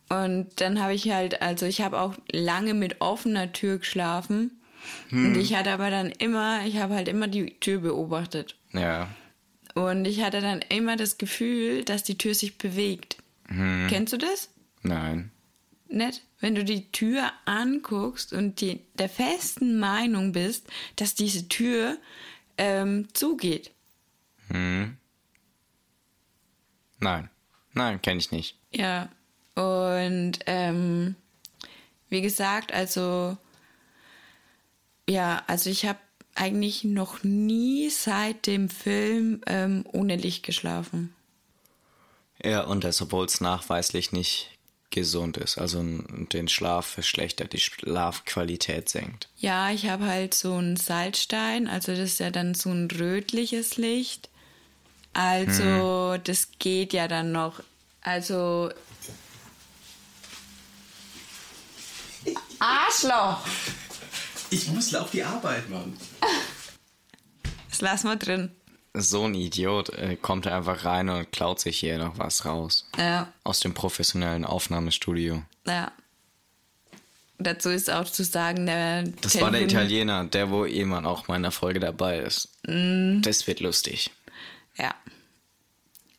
[0.10, 4.52] Und dann habe ich halt, also ich habe auch lange mit offener Tür geschlafen.
[5.12, 8.56] Und ich hatte aber dann immer, ich habe halt immer die Tür beobachtet.
[8.72, 9.10] Ja.
[9.74, 13.18] Und ich hatte dann immer das Gefühl, dass die Tür sich bewegt.
[13.48, 14.50] Kennst du das?
[14.82, 15.32] Nein.
[15.90, 16.24] Nicht?
[16.40, 21.98] Wenn du die Tür anguckst und die, der festen Meinung bist, dass diese Tür
[22.58, 23.72] ähm, zugeht.
[27.00, 27.30] Nein.
[27.74, 28.58] Nein, kenne ich nicht.
[28.72, 29.10] Ja,
[29.56, 31.16] und ähm,
[32.10, 33.38] wie gesagt, also
[35.08, 36.00] ja, also ich habe
[36.36, 41.14] eigentlich noch nie seit dem Film ähm, ohne Licht geschlafen.
[42.44, 44.57] Ja, und das, obwohl es nachweislich nicht
[44.90, 49.28] gesund ist, also n- den Schlaf verschlechtert, die Schlafqualität senkt.
[49.38, 53.78] Ja, ich habe halt so einen Salzstein, also das ist ja dann so ein rötliches
[53.78, 54.30] Licht.
[55.14, 57.62] Also das geht ja dann noch.
[58.02, 58.72] Also
[62.60, 63.46] Arschloch!
[64.50, 65.98] Ich muss auf die Arbeit, Mann.
[67.70, 68.52] Das lassen wir drin.
[69.00, 72.88] So ein Idiot äh, kommt einfach rein und klaut sich hier noch was raus.
[72.98, 75.44] Ja, Aus dem professionellen Aufnahmestudio.
[75.66, 75.92] ja.
[77.40, 81.28] Dazu ist auch zu sagen, der Das war der Telefon- Italiener, der wo jemand auch
[81.28, 82.50] mal in der Folge dabei ist.
[82.64, 84.10] Das wird lustig.
[84.76, 84.96] Ja.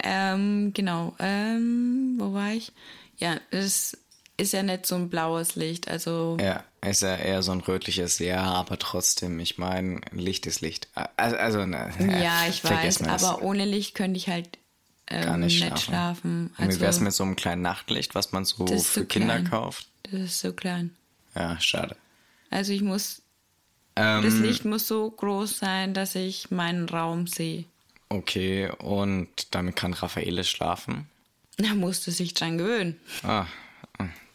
[0.00, 1.16] Ähm, genau.
[1.18, 2.70] Ähm, wo war ich?
[3.16, 3.98] Ja, es
[4.38, 5.88] ist ja nicht so ein blaues Licht.
[5.88, 10.61] Also, Ja, ist ja eher so ein rötliches, ja, aber trotzdem, ich meine, Licht ist
[10.62, 10.88] Licht.
[11.16, 13.24] Also, also na, ja, ich weiß, mal das.
[13.24, 14.59] aber ohne Licht könnte ich halt
[15.11, 16.48] ähm, Gar nicht nicht schlafen.
[16.57, 19.35] Und wie Also, wär's mit so einem kleinen Nachtlicht, was man so für so Kinder
[19.37, 19.51] klein.
[19.51, 19.88] kauft?
[20.05, 20.94] das ist so klein.
[21.35, 21.96] Ja, schade.
[22.51, 23.20] Also ich muss,
[23.96, 27.64] Ähm, das Licht muss so groß sein, dass ich meinen Raum sehe.
[28.11, 31.09] Okay, und damit kann Raffaele schlafen?
[31.59, 32.98] Da musste sich dran gewöhnen.
[33.22, 33.46] Ah,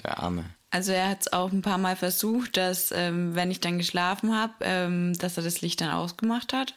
[0.03, 0.45] der Arme.
[0.73, 4.35] Also er hat es auch ein paar Mal versucht, dass ähm, wenn ich dann geschlafen
[4.35, 6.73] habe, ähm, dass er das Licht dann ausgemacht hat.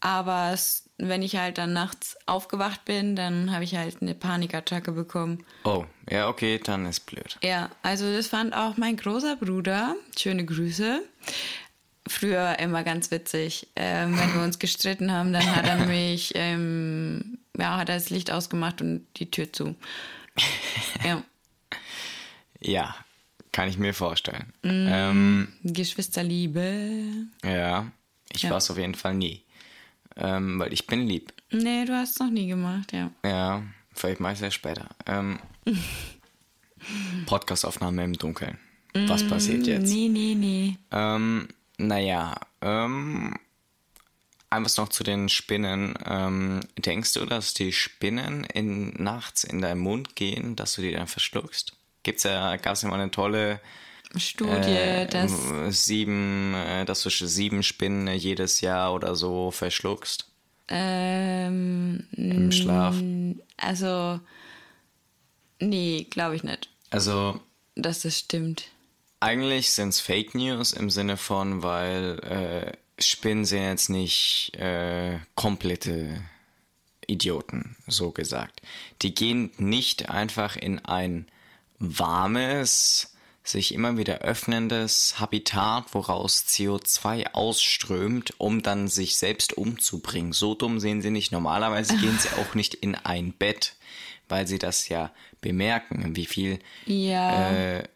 [0.00, 4.90] Aber es, wenn ich halt dann nachts aufgewacht bin, dann habe ich halt eine Panikattacke
[4.90, 5.44] bekommen.
[5.62, 7.38] Oh, ja, okay, dann ist blöd.
[7.42, 9.94] Ja, also das fand auch mein großer Bruder.
[10.18, 11.00] Schöne Grüße.
[12.08, 13.68] Früher immer ganz witzig.
[13.76, 18.10] Ähm, wenn wir uns gestritten haben, dann hat er mich, ähm, ja, hat er das
[18.10, 19.76] Licht ausgemacht und die Tür zu.
[21.04, 21.22] Ja,
[22.60, 22.94] Ja,
[23.52, 24.52] kann ich mir vorstellen.
[24.62, 24.86] Mhm.
[24.88, 27.26] Ähm, Geschwisterliebe.
[27.44, 27.90] ja,
[28.32, 28.50] ich Ja.
[28.50, 29.42] war's auf jeden Fall nie.
[30.16, 31.32] Ähm, weil ich bin lieb.
[31.50, 33.10] Nee, du hast es noch nie gemacht, ja.
[33.24, 33.62] Ja,
[33.92, 34.88] vielleicht mache ich es ja später.
[35.06, 35.38] Ähm,
[37.26, 38.58] Podcastaufnahme im Dunkeln.
[39.08, 39.90] Was passiert jetzt?
[39.90, 40.76] Nee, nee, nee.
[40.92, 43.34] Ähm, naja, ähm,
[44.50, 45.94] einfach noch zu den Spinnen.
[46.06, 50.92] Ähm, denkst du, dass die Spinnen in, nachts in deinen Mund gehen, dass du die
[50.92, 51.72] dann verschluckst?
[52.04, 53.60] Gibt's ja, gab's ja mal eine tolle
[54.16, 55.32] Studie, äh, dass.
[55.70, 60.28] sieben, äh, dass du sieben Spinnen jedes Jahr oder so verschluckst
[60.68, 62.94] Ähm, im Schlaf.
[63.56, 64.20] also.
[65.60, 67.40] Nee, glaube ich nicht, Also
[67.74, 68.68] dass das stimmt.
[69.18, 76.22] Eigentlich sind es Fake News im Sinne von, weil Spinnen sind jetzt nicht äh, komplette
[77.06, 78.62] Idioten, so gesagt.
[79.02, 81.26] Die gehen nicht einfach in ein
[81.78, 90.32] warmes, sich immer wieder öffnendes Habitat, woraus CO2 ausströmt, um dann sich selbst umzubringen.
[90.32, 91.30] So dumm sehen sie nicht.
[91.30, 93.76] Normalerweise gehen sie auch nicht in ein Bett,
[94.28, 95.10] weil sie das ja
[95.42, 97.50] bemerken, wie viel ja.
[97.52, 97.88] äh,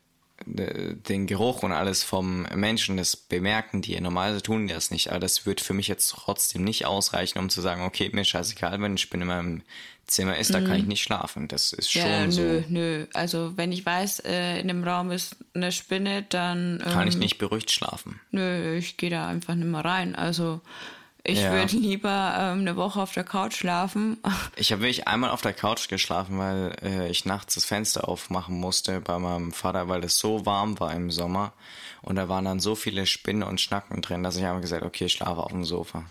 [0.45, 3.99] den Geruch und alles vom Menschen, das bemerken die.
[4.01, 7.51] Normalerweise tun die das nicht, aber das wird für mich jetzt trotzdem nicht ausreichen, um
[7.51, 9.62] zu sagen, okay, mir scheißegal, wenn ich bin in meinem
[10.09, 11.49] Zimmer ist, da kann ich nicht schlafen.
[11.49, 12.64] Das ist schon ja, nö, so.
[12.68, 16.83] Nö, also wenn ich weiß, äh, in dem Raum ist eine Spinne, dann...
[16.85, 18.18] Ähm, kann ich nicht beruhigt schlafen.
[18.31, 20.14] Nö, ich gehe da einfach nicht mehr rein.
[20.14, 20.61] Also
[21.25, 21.53] ich ja.
[21.53, 24.16] würde lieber ähm, eine Woche auf der Couch schlafen.
[24.57, 28.59] Ich habe wirklich einmal auf der Couch geschlafen, weil äh, ich nachts das Fenster aufmachen
[28.59, 31.53] musste bei meinem Vater, weil es so warm war im Sommer.
[32.01, 35.05] Und da waren dann so viele Spinnen und Schnacken drin, dass ich einfach gesagt okay,
[35.05, 36.05] ich schlafe auf dem Sofa.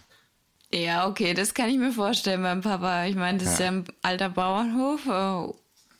[0.74, 3.06] Ja, okay, das kann ich mir vorstellen beim Papa.
[3.06, 3.54] Ich meine, das ja.
[3.54, 5.08] ist ja ein alter Bauernhof.
[5.08, 5.56] Oh,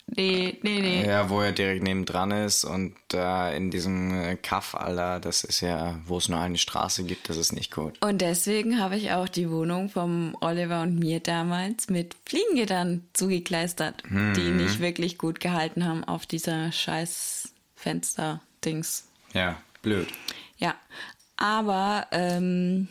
[0.06, 1.06] nee, nee, nee.
[1.06, 5.42] Ja, wo er direkt nebendran ist und da äh, in diesem äh, Kaff, Alter, das
[5.44, 7.96] ist ja, wo es nur eine Straße gibt, das ist nicht gut.
[8.02, 14.02] Und deswegen habe ich auch die Wohnung vom Oliver und mir damals mit Fliegengittern zugekleistert,
[14.06, 14.34] hm.
[14.34, 19.08] die nicht wirklich gut gehalten haben auf dieser scheiß Fenster-Dings.
[19.32, 20.08] Ja, blöd.
[20.58, 20.74] Ja,
[21.38, 22.88] aber ähm,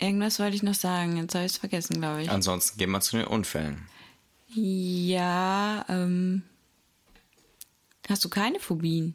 [0.00, 2.30] Irgendwas wollte ich noch sagen, jetzt habe ich es vergessen, glaube ich.
[2.30, 3.88] Ansonsten gehen wir zu den Unfällen.
[4.48, 6.42] Ja, ähm.
[8.08, 9.14] Hast du keine Phobien?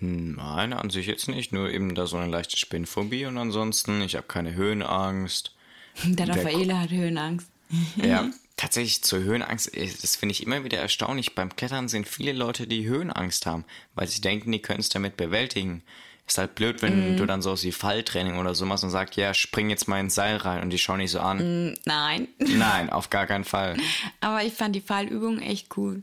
[0.00, 1.52] Nein, an sich jetzt nicht.
[1.52, 5.54] Nur eben da so eine leichte Spinnphobie und ansonsten, ich habe keine Höhenangst.
[6.04, 7.48] Der Raffaele hat Höhenangst.
[7.96, 11.34] Ja, tatsächlich zur Höhenangst, äh, das finde ich immer wieder erstaunlich.
[11.34, 15.18] Beim Klettern sind viele Leute, die Höhenangst haben, weil sie denken, die können es damit
[15.18, 15.82] bewältigen.
[16.28, 17.16] Ist halt blöd, wenn mm.
[17.16, 20.14] du dann so wie Falltraining oder so machst und sagst, ja, spring jetzt mal ins
[20.14, 21.70] Seil rein und die schauen nicht so an.
[21.70, 22.28] Mm, nein.
[22.38, 23.78] Nein, auf gar keinen Fall.
[24.20, 26.02] Aber ich fand die Fallübung echt cool.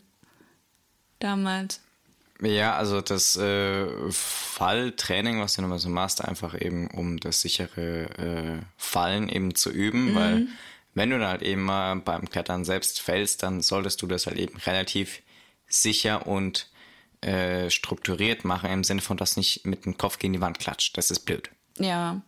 [1.19, 1.79] Damals.
[2.41, 8.09] Ja, also das äh, Falltraining, was du nochmal so machst, einfach eben um das sichere
[8.17, 10.15] äh, Fallen eben zu üben, mm.
[10.15, 10.47] weil
[10.95, 14.37] wenn du dann halt eben mal beim Klettern selbst fällst, dann solltest du das halt
[14.37, 15.21] eben relativ
[15.67, 16.67] sicher und
[17.25, 20.97] äh, strukturiert machen, im Sinne von, dass nicht mit dem Kopf gegen die Wand klatscht.
[20.97, 21.49] Das ist blöd.
[21.79, 22.21] Ja.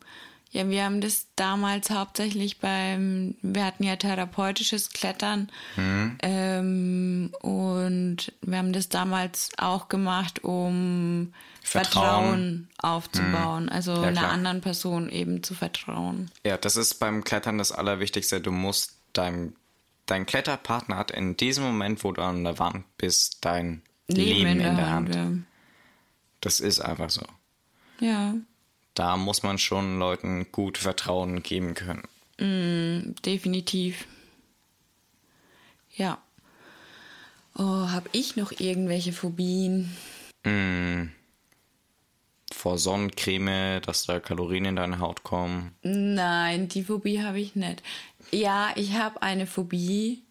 [0.52, 6.18] Ja, wir haben das damals hauptsächlich beim, wir hatten ja therapeutisches Klettern mhm.
[6.22, 13.70] ähm, und wir haben das damals auch gemacht, um Vertrauen, Vertrauen aufzubauen, mhm.
[13.70, 16.32] also ja, einer anderen Person eben zu vertrauen.
[16.46, 18.40] Ja, das ist beim Klettern das Allerwichtigste.
[18.40, 19.54] Du musst dein,
[20.06, 24.48] dein Kletterpartner hat in diesem Moment, wo du an der Wand bist, dein Leben, Leben
[24.48, 25.16] in, der, in der Hand.
[25.16, 25.46] Hand.
[26.42, 27.24] Das ist einfach so.
[28.00, 28.36] Ja.
[28.94, 32.04] Da muss man schon Leuten gut Vertrauen geben können.
[32.40, 34.08] Mm, definitiv.
[35.96, 36.22] Ja.
[37.56, 39.96] Oh, habe ich noch irgendwelche Phobien?
[40.44, 41.10] Mm.
[42.52, 45.76] Vor Sonnencreme, dass da Kalorien in deine Haut kommen?
[45.82, 47.84] Nein, die Phobie habe ich nicht.
[48.32, 50.24] Ja, ich habe eine Phobie,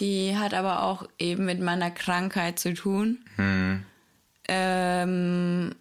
[0.00, 3.18] die hat aber auch eben mit meiner Krankheit zu tun.
[3.36, 3.84] Hm.
[4.48, 5.74] Ähm,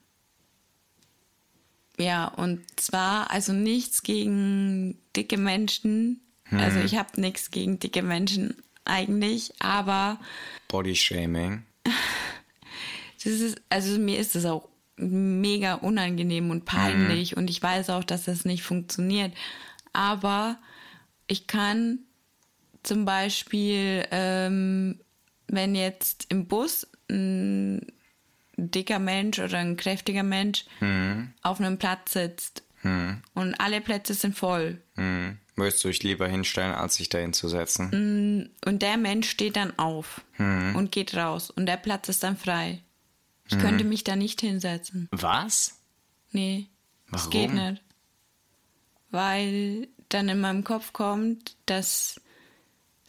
[1.97, 6.21] ja, und zwar, also nichts gegen dicke Menschen.
[6.45, 6.59] Hm.
[6.59, 8.55] Also ich habe nichts gegen dicke Menschen
[8.85, 10.19] eigentlich, aber.
[10.67, 11.63] Bodyshaming.
[13.21, 17.39] Das ist, also mir ist das auch mega unangenehm und peinlich hm.
[17.39, 19.33] und ich weiß auch, dass das nicht funktioniert.
[19.91, 20.57] Aber
[21.27, 21.99] ich kann
[22.83, 24.99] zum Beispiel, ähm,
[25.47, 27.85] wenn jetzt im Bus ein
[28.57, 31.33] dicker Mensch oder ein kräftiger Mensch mhm.
[31.41, 33.21] auf einem Platz sitzt mhm.
[33.33, 34.81] und alle Plätze sind voll.
[34.95, 35.37] Mhm.
[35.55, 37.89] Würdest du dich lieber hinstellen, als sich dahin zu setzen?
[37.91, 40.75] Mm, und der Mensch steht dann auf mhm.
[40.75, 42.81] und geht raus und der Platz ist dann frei.
[43.47, 43.61] Ich mhm.
[43.61, 45.09] könnte mich da nicht hinsetzen.
[45.11, 45.81] Was?
[46.31, 46.67] Nee.
[47.07, 47.11] Warum?
[47.11, 47.81] Das geht nicht.
[49.11, 52.21] Weil dann in meinem Kopf kommt, dass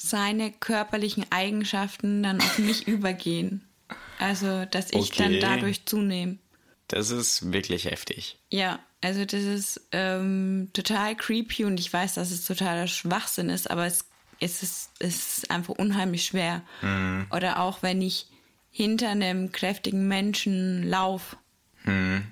[0.01, 3.63] seine körperlichen Eigenschaften dann auf mich übergehen.
[4.19, 5.23] Also, dass ich okay.
[5.23, 6.39] dann dadurch zunehme.
[6.89, 8.39] Das ist wirklich heftig.
[8.51, 13.71] Ja, also das ist ähm, total creepy und ich weiß, dass es totaler Schwachsinn ist,
[13.71, 14.07] aber es,
[14.41, 16.63] es, ist, es ist einfach unheimlich schwer.
[16.83, 17.27] Mhm.
[17.31, 18.27] Oder auch wenn ich
[18.71, 21.37] hinter einem kräftigen Menschen laufe,
[21.85, 22.25] mhm.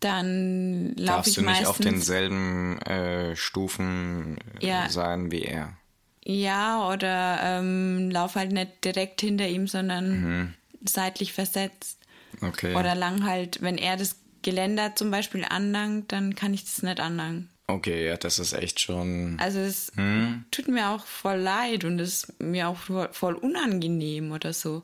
[0.00, 1.38] dann laufe ich meistens...
[1.38, 4.88] Darfst du nicht auf denselben äh, Stufen äh, ja.
[4.88, 5.76] sein wie er?
[6.24, 10.54] Ja, oder ähm, lauf halt nicht direkt hinter ihm, sondern mhm.
[10.84, 11.98] seitlich versetzt.
[12.40, 12.74] Okay.
[12.74, 17.00] Oder lang halt, wenn er das Geländer zum Beispiel anlangt, dann kann ich das nicht
[17.00, 17.50] anlangen.
[17.66, 19.36] Okay, ja, das ist echt schon.
[19.40, 20.44] Also es hm?
[20.50, 22.78] tut mir auch voll leid und es ist mir auch
[23.12, 24.82] voll unangenehm oder so.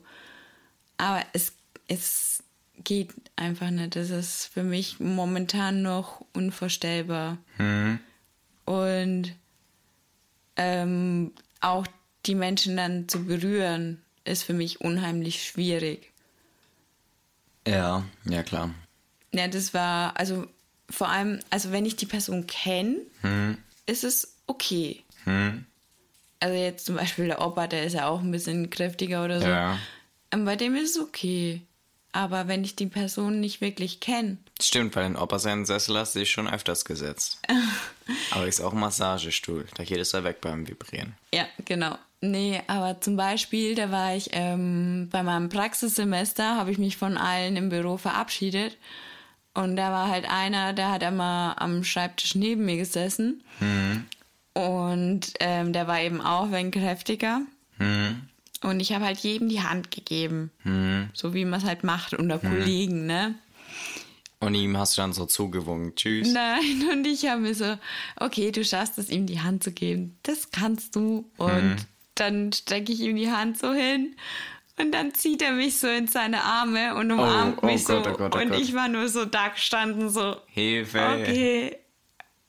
[0.97, 1.53] Aber es,
[1.87, 2.43] es
[2.83, 3.95] geht einfach nicht.
[3.95, 7.37] Das ist für mich momentan noch unvorstellbar.
[7.57, 7.99] Hm.
[8.65, 9.35] Und
[10.55, 11.85] ähm, auch
[12.25, 16.11] die Menschen dann zu berühren, ist für mich unheimlich schwierig.
[17.67, 18.73] Ja, ja klar.
[19.31, 20.47] Ja, das war, also
[20.89, 23.57] vor allem, also wenn ich die Person kenne, hm.
[23.85, 25.03] ist es okay.
[25.23, 25.65] Hm.
[26.39, 29.47] Also jetzt zum Beispiel der Opa, der ist ja auch ein bisschen kräftiger oder so.
[29.47, 29.77] Ja.
[30.33, 31.61] Und bei dem ist es okay.
[32.13, 34.37] Aber wenn ich die Person nicht wirklich kenne.
[34.61, 37.39] Stimmt, weil den Opa seinen Sessel hast du dich schon öfters gesetzt.
[38.31, 39.65] aber ist auch ein Massagestuhl.
[39.75, 41.15] Da geht es ja weg beim Vibrieren.
[41.33, 41.97] Ja, genau.
[42.19, 47.17] Nee, aber zum Beispiel, da war ich ähm, bei meinem Praxissemester, habe ich mich von
[47.17, 48.77] allen im Büro verabschiedet.
[49.53, 53.43] Und da war halt einer, der hat immer am Schreibtisch neben mir gesessen.
[53.59, 54.05] Mhm.
[54.53, 57.41] Und ähm, der war eben auch ein wenig kräftiger.
[57.77, 58.29] Mhm.
[58.63, 60.51] Und ich habe halt jedem die Hand gegeben.
[60.63, 61.09] Mhm.
[61.13, 62.41] So wie man es halt macht unter mhm.
[62.41, 63.35] Kollegen, ne?
[64.39, 66.33] Und ihm hast du dann so zugewunken, tschüss.
[66.33, 67.77] Nein, und ich habe mir so,
[68.19, 70.17] okay, du schaffst es, ihm die Hand zu geben.
[70.23, 71.29] Das kannst du.
[71.37, 71.75] Und mhm.
[72.15, 74.15] dann stecke ich ihm die Hand so hin.
[74.77, 78.03] Und dann zieht er mich so in seine Arme und umarmt oh, oh mich Gott,
[78.03, 78.11] so.
[78.11, 78.59] Oh Gott, oh und Gott.
[78.59, 80.37] ich war nur so da gestanden, so.
[80.47, 80.99] Hilfe.
[81.19, 81.77] Okay,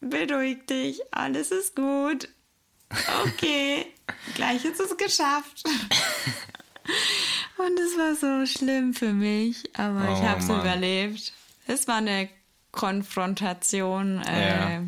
[0.01, 2.29] beruhig dich, alles ist gut.
[3.25, 3.87] Okay,
[4.35, 5.65] gleich ist es geschafft.
[7.59, 11.33] und es war so schlimm für mich, aber oh, ich habe es überlebt.
[11.67, 12.29] Es war eine
[12.71, 14.21] Konfrontation.
[14.23, 14.83] Äh, ja.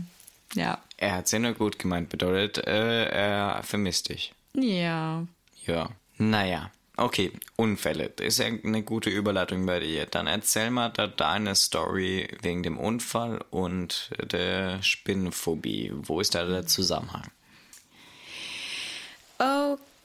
[0.55, 0.79] ja.
[0.97, 4.33] Er hat es ja nur gut gemeint, bedeutet, äh, er vermisst dich.
[4.55, 5.27] Ja.
[5.67, 5.91] Ja.
[6.19, 6.71] Naja.
[6.97, 8.11] Okay, Unfälle.
[8.11, 10.07] Das ist ja eine gute Überleitung bei dir.
[10.07, 15.93] Dann erzähl mal da deine Story wegen dem Unfall und der Spinnenphobie.
[15.93, 17.29] Wo ist da der Zusammenhang?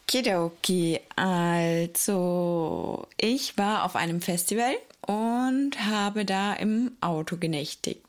[0.09, 0.99] Okidoki.
[1.15, 8.05] Also, ich war auf einem Festival und habe da im Auto genächtigt.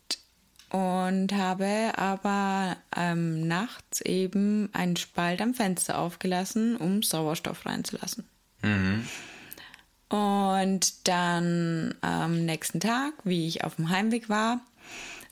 [0.71, 8.25] Und habe aber ähm, nachts eben einen Spalt am Fenster aufgelassen, um Sauerstoff reinzulassen.
[8.63, 9.09] Mhm.
[10.11, 14.61] Und dann am nächsten Tag, wie ich auf dem Heimweg war,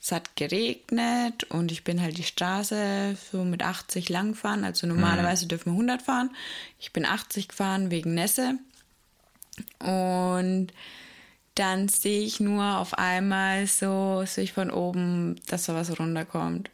[0.01, 4.63] es hat geregnet und ich bin halt die Straße so mit 80 lang gefahren.
[4.63, 5.49] Also normalerweise mhm.
[5.49, 6.35] dürfen wir 100 fahren.
[6.79, 8.55] Ich bin 80 gefahren wegen Nässe.
[9.79, 10.67] Und
[11.55, 16.69] dann sehe ich nur auf einmal so, sehe ich von oben, dass da was runterkommt.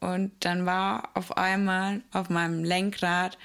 [0.00, 3.36] Und dann war auf einmal auf meinem Lenkrad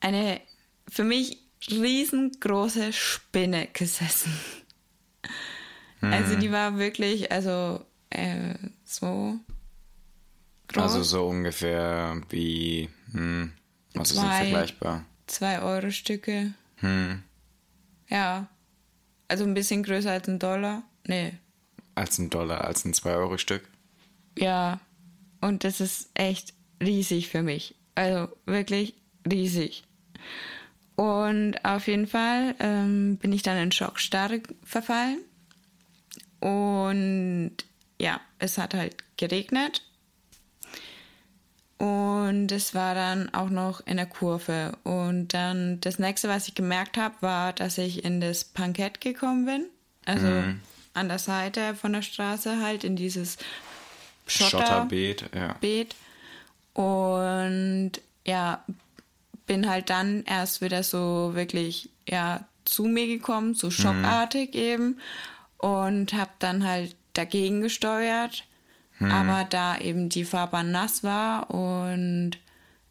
[0.00, 0.40] eine
[0.88, 4.32] für mich riesengroße Spinne gesessen.
[6.06, 6.12] Mhm.
[6.12, 8.54] Also die war wirklich, also äh,
[8.84, 9.38] so
[10.68, 10.82] groß.
[10.82, 13.52] Also so ungefähr wie, hm,
[13.94, 15.04] was zwei, ist denn vergleichbar?
[15.26, 16.54] Zwei Euro Stücke.
[16.76, 17.22] Hm.
[18.08, 18.48] Ja.
[19.28, 20.82] Also ein bisschen größer als ein Dollar.
[21.06, 21.34] Nee.
[21.94, 23.68] Als ein Dollar, als ein 2-Euro-Stück?
[24.38, 24.80] Ja.
[25.40, 26.52] Und das ist echt
[26.82, 27.74] riesig für mich.
[27.94, 28.94] Also wirklich
[29.28, 29.84] riesig.
[30.94, 35.18] Und auf jeden Fall ähm, bin ich dann in Schockstarre verfallen.
[36.46, 37.56] Und
[37.98, 39.82] ja, es hat halt geregnet.
[41.76, 44.78] Und es war dann auch noch in der Kurve.
[44.84, 49.44] Und dann das nächste, was ich gemerkt habe, war, dass ich in das Pankett gekommen
[49.44, 49.66] bin.
[50.04, 50.60] Also mhm.
[50.94, 53.38] an der Seite von der Straße halt in dieses
[54.28, 55.24] Schotter Schotterbeet.
[55.34, 55.56] Ja.
[55.60, 55.96] Beet.
[56.74, 57.92] Und
[58.24, 58.64] ja,
[59.48, 64.60] bin halt dann erst wieder so wirklich ja zu mir gekommen, so schockartig mhm.
[64.60, 65.00] eben
[65.58, 68.44] und habe dann halt dagegen gesteuert,
[68.98, 69.10] mhm.
[69.10, 72.32] aber da eben die Fahrbahn nass war und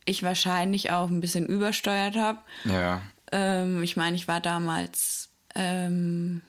[0.05, 2.39] ich wahrscheinlich auch ein bisschen übersteuert habe.
[2.65, 3.01] Ja.
[3.31, 6.41] Ähm, ich meine, ich war damals ähm,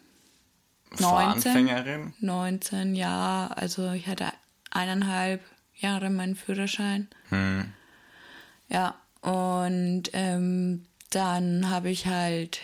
[0.99, 4.27] 19, 19, ja, also ich hatte
[4.71, 5.43] eineinhalb
[5.75, 7.09] Jahre meinen Führerschein.
[7.31, 7.73] Mhm.
[8.69, 12.61] Ja, und ähm, dann habe ich halt,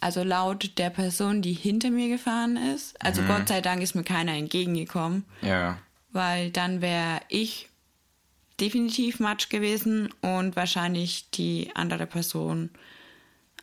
[0.00, 3.28] also laut der Person, die hinter mir gefahren ist, also mhm.
[3.28, 5.24] Gott sei Dank ist mir keiner entgegengekommen.
[5.42, 5.78] Ja.
[6.12, 7.68] Weil dann wäre ich
[8.60, 12.70] definitiv Matsch gewesen und wahrscheinlich die andere Person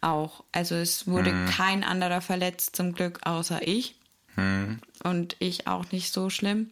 [0.02, 0.44] auch.
[0.52, 1.46] Also es wurde mhm.
[1.48, 3.96] kein anderer verletzt zum Glück außer ich.
[4.36, 4.80] Mhm.
[5.04, 6.72] Und ich auch nicht so schlimm.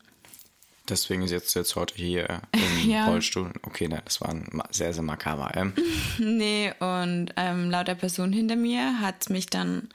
[0.89, 3.07] Deswegen sitzt du jetzt heute hier im ja.
[3.07, 3.51] Rollstuhl.
[3.63, 5.51] Okay, ne, das war ein sehr, sehr makaber.
[5.55, 5.73] Ähm.
[6.19, 9.89] nee, und ähm, laut der Person hinter mir hat es mich dann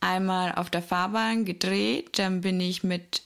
[0.00, 3.22] einmal auf der Fahrbahn gedreht, dann bin ich mit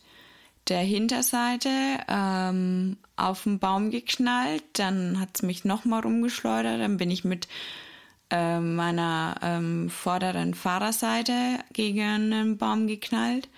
[0.68, 1.70] der Hinterseite
[2.08, 7.48] ähm, auf den Baum geknallt, dann hat es mich nochmal rumgeschleudert, dann bin ich mit
[8.30, 13.48] äh, meiner ähm, vorderen Fahrerseite gegen einen Baum geknallt.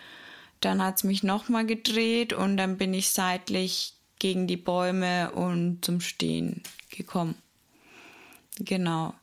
[0.60, 5.84] Dann hat es mich nochmal gedreht und dann bin ich seitlich gegen die Bäume und
[5.84, 7.36] zum Stehen gekommen.
[8.58, 9.14] Genau.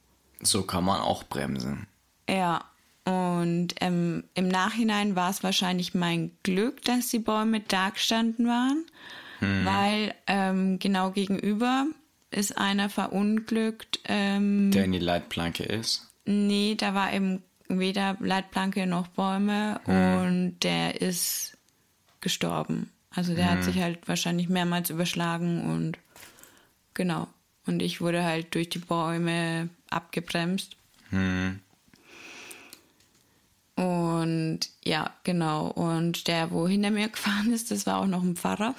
[0.42, 1.88] So kann man auch bremsen.
[2.30, 2.64] Ja,
[3.06, 8.84] und ähm, im Nachhinein war es wahrscheinlich mein Glück, dass die Bäume da gestanden waren,
[9.40, 9.66] hm.
[9.66, 11.86] weil ähm, genau gegenüber
[12.32, 14.00] ist einer verunglückt.
[14.06, 16.10] Ähm, Der in die Leitplanke ist?
[16.26, 20.18] Nee, da war eben weder Leitplanke noch Bäume hm.
[20.22, 21.57] und der ist
[22.22, 22.91] gestorben.
[23.11, 23.57] Also der hm.
[23.57, 25.97] hat sich halt wahrscheinlich mehrmals überschlagen und
[26.93, 27.28] genau.
[27.66, 30.76] Und ich wurde halt durch die Bäume abgebremst.
[31.09, 31.59] Hm.
[33.76, 35.68] Und ja, genau.
[35.68, 38.76] Und der, wo hinter mir gefahren ist, das war auch noch ein Pfarrer.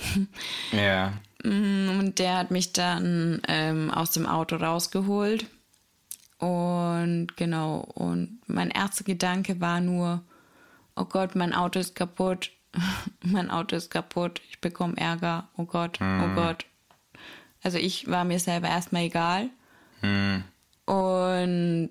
[0.72, 1.12] Ja.
[1.44, 5.46] Mm, und der hat mich dann ähm, aus dem Auto rausgeholt.
[6.38, 10.22] Und genau, und mein erster Gedanke war nur,
[10.94, 12.50] oh Gott, mein Auto ist kaputt.
[13.22, 14.40] mein Auto ist kaputt.
[14.50, 15.48] Ich bekomme Ärger.
[15.56, 16.22] Oh Gott, oh mhm.
[16.24, 16.66] oh Gott.
[17.62, 19.48] Also ich war mir selber erstmal egal.
[20.02, 20.44] Mhm.
[20.84, 21.90] Und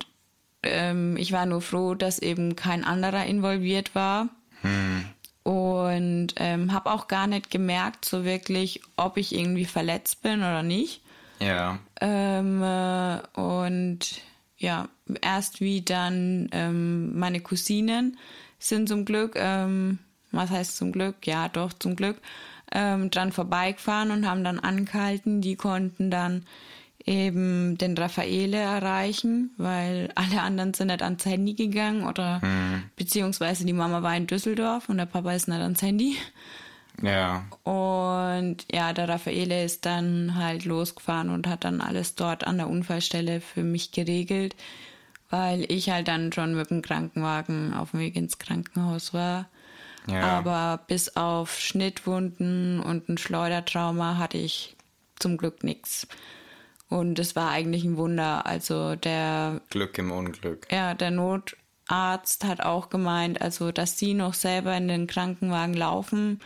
[0.64, 4.30] ähm, ich war nur froh, dass eben kein anderer involviert war.
[4.64, 5.06] Mhm
[5.46, 10.64] und ähm, habe auch gar nicht gemerkt, so wirklich, ob ich irgendwie verletzt bin oder
[10.64, 11.02] nicht.
[11.40, 11.78] Ja.
[12.02, 14.00] Ähm, äh, und
[14.58, 14.88] ja,
[15.22, 18.18] erst wie dann ähm, meine Cousinen
[18.60, 20.00] sind zum Glück, ähm,
[20.32, 21.26] was heißt zum Glück?
[21.26, 22.18] Ja, doch, zum Glück,
[22.72, 25.42] ähm, dran vorbeigefahren und haben dann angehalten.
[25.42, 26.46] Die konnten dann
[27.06, 32.84] eben den Raffaele erreichen, weil alle anderen sind nicht ans Handy gegangen oder hm.
[32.96, 36.18] beziehungsweise die Mama war in Düsseldorf und der Papa ist nicht ans Handy.
[37.06, 37.46] Ja.
[37.64, 42.70] Und ja, der Raffaele ist dann halt losgefahren und hat dann alles dort an der
[42.70, 44.56] Unfallstelle für mich geregelt,
[45.30, 49.48] weil ich halt dann schon mit dem Krankenwagen auf dem Weg ins Krankenhaus war.
[50.08, 50.22] Ja.
[50.22, 54.76] Aber bis auf Schnittwunden und ein Schleudertrauma hatte ich
[55.18, 56.08] zum Glück nichts.
[56.90, 58.46] Und es war eigentlich ein Wunder.
[58.46, 59.62] Also der.
[59.70, 60.68] Glück im Unglück.
[60.72, 66.40] Ja, der Notarzt hat auch gemeint, also dass sie noch selber in den Krankenwagen laufen,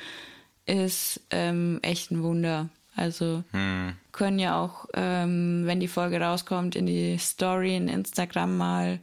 [0.70, 2.70] ist ähm, echt ein Wunder.
[2.96, 3.94] Also hm.
[4.12, 9.00] können ja auch, ähm, wenn die Folge rauskommt, in die Story in Instagram mal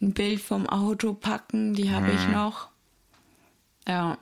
[0.00, 1.74] ein Bild vom Auto packen.
[1.74, 2.14] Die habe hm.
[2.16, 2.68] ich noch.
[3.88, 4.18] Ja.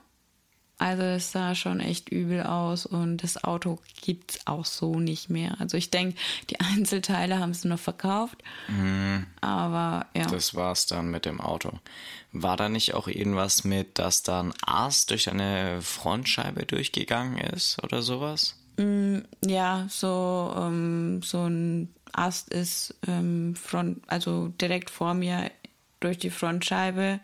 [0.77, 5.29] Also es sah schon echt übel aus und das Auto gibt es auch so nicht
[5.29, 5.55] mehr.
[5.59, 6.17] Also ich denke,
[6.49, 8.43] die Einzelteile haben sie noch verkauft.
[8.67, 9.25] Mhm.
[9.39, 10.25] Aber ja.
[10.25, 11.79] Das war's dann mit dem Auto.
[12.33, 17.81] War da nicht auch irgendwas mit, dass da ein Aas durch eine Frontscheibe durchgegangen ist
[17.81, 18.57] oder sowas?
[18.77, 25.51] Mm, ja, so, ähm, so ein Ast ist ähm, front, also direkt vor mir
[25.99, 27.19] durch die Frontscheibe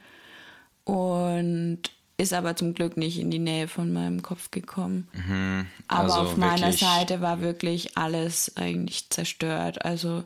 [0.86, 1.82] und
[2.22, 5.08] ist aber zum Glück nicht in die Nähe von meinem Kopf gekommen.
[5.14, 5.66] Mhm.
[5.88, 9.84] Also aber auf meiner Seite war wirklich alles eigentlich zerstört.
[9.84, 10.24] Also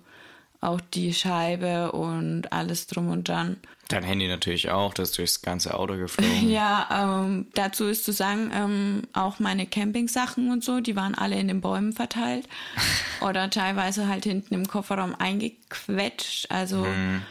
[0.62, 3.58] auch die Scheibe und alles drum und dran.
[3.88, 6.50] Dein Handy natürlich auch, das ist durchs ganze Auto geflogen.
[6.50, 11.40] ja, ähm, dazu ist zu sagen, ähm, auch meine Campingsachen und so, die waren alle
[11.40, 12.48] in den Bäumen verteilt
[13.22, 16.52] oder teilweise halt hinten im Kofferraum eingequetscht.
[16.52, 17.22] Also mhm.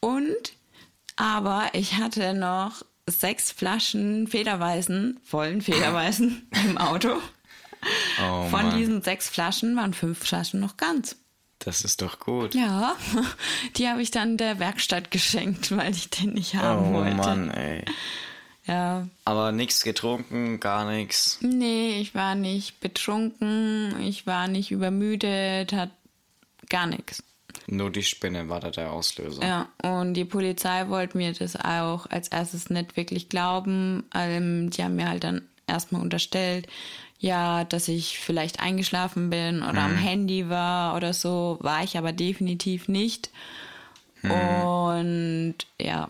[0.00, 0.52] und
[1.16, 2.84] aber ich hatte noch
[3.20, 7.16] sechs Flaschen Federweißen, vollen Federweißen im Auto.
[8.20, 8.76] Oh, Von Mann.
[8.76, 11.16] diesen sechs Flaschen waren fünf Flaschen noch ganz.
[11.58, 12.54] Das ist doch gut.
[12.54, 12.96] Ja,
[13.76, 17.12] die habe ich dann der Werkstatt geschenkt, weil ich den nicht haben oh, wollte.
[17.12, 17.84] Oh Mann, ey.
[18.66, 19.08] Ja.
[19.24, 21.38] Aber nichts getrunken, gar nichts.
[21.40, 25.90] Nee, ich war nicht betrunken, ich war nicht übermüdet, hat
[26.68, 27.22] gar nichts.
[27.66, 29.42] Nur die Spinne war da der Auslöser.
[29.42, 34.04] Ja, und die Polizei wollte mir das auch als erstes nicht wirklich glauben.
[34.14, 36.66] Ähm, die haben mir halt dann erstmal unterstellt,
[37.18, 39.92] ja, dass ich vielleicht eingeschlafen bin oder hm.
[39.92, 41.58] am Handy war oder so.
[41.60, 43.30] War ich aber definitiv nicht.
[44.22, 44.30] Hm.
[44.30, 46.08] Und ja,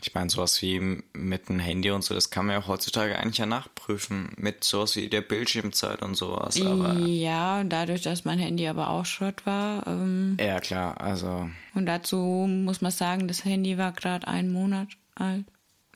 [0.00, 3.38] ich meine, sowas wie mit dem Handy und so, das kann man ja heutzutage eigentlich
[3.38, 4.32] ja nachprüfen.
[4.36, 6.60] Mit sowas wie der Bildschirmzeit und sowas.
[6.60, 9.86] Aber ja, dadurch, dass mein Handy aber auch Schrott war.
[9.88, 11.50] Ähm, ja, klar, also.
[11.74, 15.46] Und dazu muss man sagen, das Handy war gerade einen Monat alt.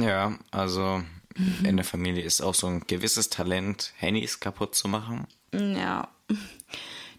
[0.00, 1.02] Ja, also
[1.36, 1.64] mhm.
[1.64, 5.28] in der Familie ist auch so ein gewisses Talent, Handys kaputt zu machen.
[5.52, 6.08] Ja.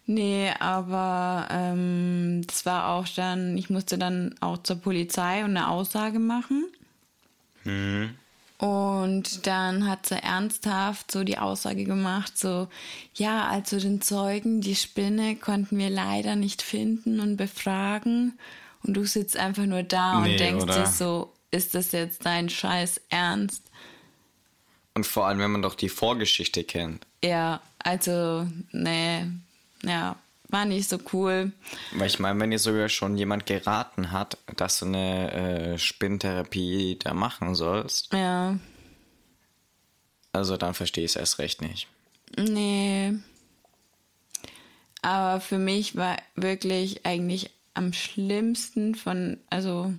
[0.06, 5.68] Nee, aber ähm, das war auch dann, ich musste dann auch zur Polizei und eine
[5.68, 6.66] Aussage machen.
[7.64, 8.14] Mhm.
[8.58, 12.68] Und dann hat sie ernsthaft so die Aussage gemacht, so,
[13.14, 18.38] ja, also den Zeugen, die Spinne konnten wir leider nicht finden und befragen.
[18.82, 20.84] Und du sitzt einfach nur da nee, und denkst oder?
[20.84, 23.62] dir so, ist das jetzt dein Scheiß Ernst?
[24.94, 27.04] Und vor allem, wenn man doch die Vorgeschichte kennt.
[27.24, 29.26] Ja, also, nee,
[29.86, 30.16] ja,
[30.48, 31.52] war nicht so cool.
[31.92, 36.98] Weil ich meine, wenn dir sogar schon jemand geraten hat, dass du eine äh, Spinntherapie
[37.02, 38.12] da machen sollst.
[38.12, 38.58] Ja.
[40.32, 41.88] Also dann verstehe ich es erst recht nicht.
[42.36, 43.14] Nee.
[45.02, 49.92] Aber für mich war wirklich eigentlich am schlimmsten von, also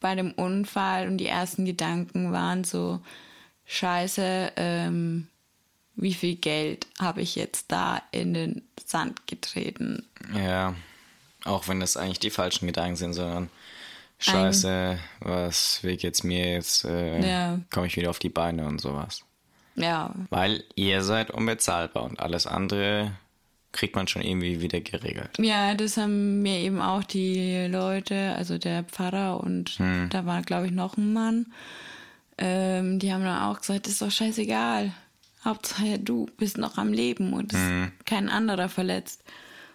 [0.00, 3.00] bei dem Unfall und die ersten Gedanken waren so,
[3.72, 5.28] scheiße, ähm,
[5.94, 10.06] wie viel Geld habe ich jetzt da in den Sand getreten.
[10.34, 10.74] Ja,
[11.44, 13.50] auch wenn das eigentlich die falschen Gedanken sind, sondern
[14.18, 17.60] scheiße, Ein, was, wie geht's mir jetzt, äh, ja.
[17.70, 19.24] komme ich wieder auf die Beine und sowas.
[19.74, 20.14] Ja.
[20.30, 23.12] Weil ihr seid unbezahlbar und alles andere
[23.72, 25.30] kriegt man schon irgendwie wieder geregelt.
[25.38, 30.08] Ja, das haben mir eben auch die Leute, also der Pfarrer und hm.
[30.10, 31.46] da war, glaube ich, noch ein Mann,
[32.38, 34.92] ähm, die haben dann auch gesagt, das ist doch scheißegal.
[35.44, 37.92] Hauptsache du bist noch am Leben und mhm.
[38.04, 39.22] kein anderer verletzt.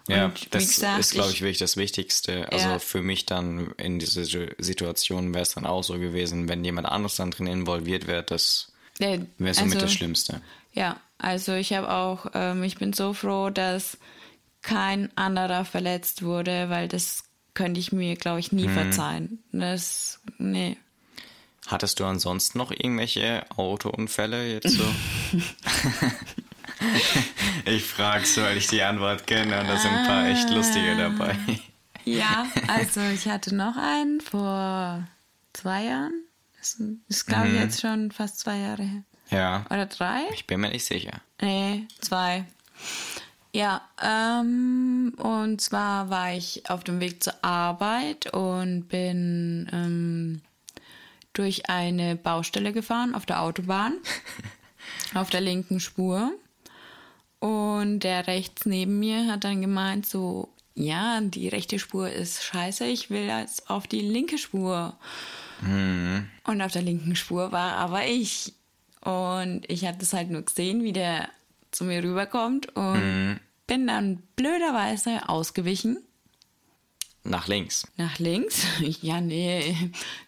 [0.07, 2.49] Ja, das gesagt, ist, glaube ich, wirklich das Wichtigste.
[2.51, 2.79] Also ja.
[2.79, 7.17] für mich dann in dieser Situation wäre es dann auch so gewesen, wenn jemand anderes
[7.17, 10.41] dann drin involviert wäre, das wäre somit also, das Schlimmste.
[10.73, 13.97] Ja, also ich habe auch, ähm, ich bin so froh, dass
[14.61, 18.73] kein anderer verletzt wurde, weil das könnte ich mir, glaube ich, nie mhm.
[18.73, 19.43] verzeihen.
[19.51, 20.77] Das, nee.
[21.67, 24.85] Hattest du ansonsten noch irgendwelche Autounfälle jetzt so?
[27.65, 30.95] ich frage so, weil ich die Antwort kenne und da sind ein paar echt lustige
[30.95, 31.35] dabei.
[32.05, 35.05] ja, also ich hatte noch einen vor
[35.51, 36.23] zwei Jahren.
[36.57, 37.59] Das ist, glaube ich, mhm.
[37.59, 39.03] jetzt schon fast zwei Jahre her.
[39.29, 39.65] Ja.
[39.69, 40.21] Oder drei?
[40.33, 41.21] Ich bin mir nicht sicher.
[41.41, 42.45] Nee, zwei.
[43.51, 50.41] Ja, ähm, und zwar war ich auf dem Weg zur Arbeit und bin ähm,
[51.37, 53.97] durch eine Baustelle gefahren auf der Autobahn,
[55.13, 56.31] auf der linken Spur.
[57.39, 62.85] Und der rechts neben mir hat dann gemeint, so, ja, die rechte Spur ist scheiße,
[62.85, 64.97] ich will jetzt auf die linke Spur.
[65.61, 66.27] Mhm.
[66.45, 68.53] Und auf der linken Spur war aber ich.
[69.01, 71.29] Und ich habe das halt nur gesehen, wie der
[71.71, 73.39] zu mir rüberkommt und mhm.
[73.67, 75.97] bin dann blöderweise ausgewichen
[77.29, 77.87] nach links.
[77.97, 78.65] Nach links?
[79.01, 79.75] Ja, nee.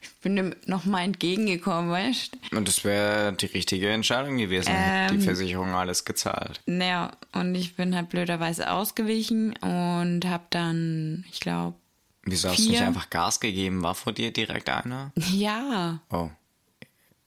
[0.02, 2.58] Ich bin dem nochmal entgegengekommen, weißt du?
[2.58, 4.72] Und das wäre die richtige Entscheidung gewesen.
[4.74, 6.62] Ähm, die Versicherung alles gezahlt.
[6.66, 11.76] Naja, und ich bin halt blöderweise ausgewichen und habe dann, ich glaube.
[12.24, 13.82] Wieso hast du nicht einfach Gas gegeben?
[13.82, 15.12] War vor dir direkt einer?
[15.32, 16.02] Ja.
[16.12, 16.30] Oh.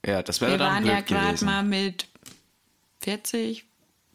[0.05, 1.09] Ja, das wäre dann blöd gewesen.
[1.09, 2.07] Wir waren ja gerade mal mit
[3.01, 3.65] 40,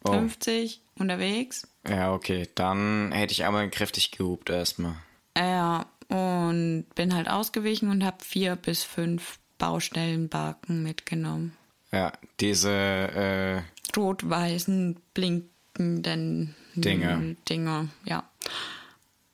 [0.06, 1.02] 50 oh.
[1.02, 1.66] unterwegs.
[1.86, 2.48] Ja, okay.
[2.54, 4.96] Dann hätte ich aber kräftig gehupt erstmal.
[5.38, 11.52] Ja, und bin halt ausgewichen und habe vier bis fünf Baustellenbarken mitgenommen.
[11.92, 13.62] Ja, diese äh,
[13.96, 17.36] rot-weißen blinkenden Dinge.
[17.48, 18.28] Dinger, ja.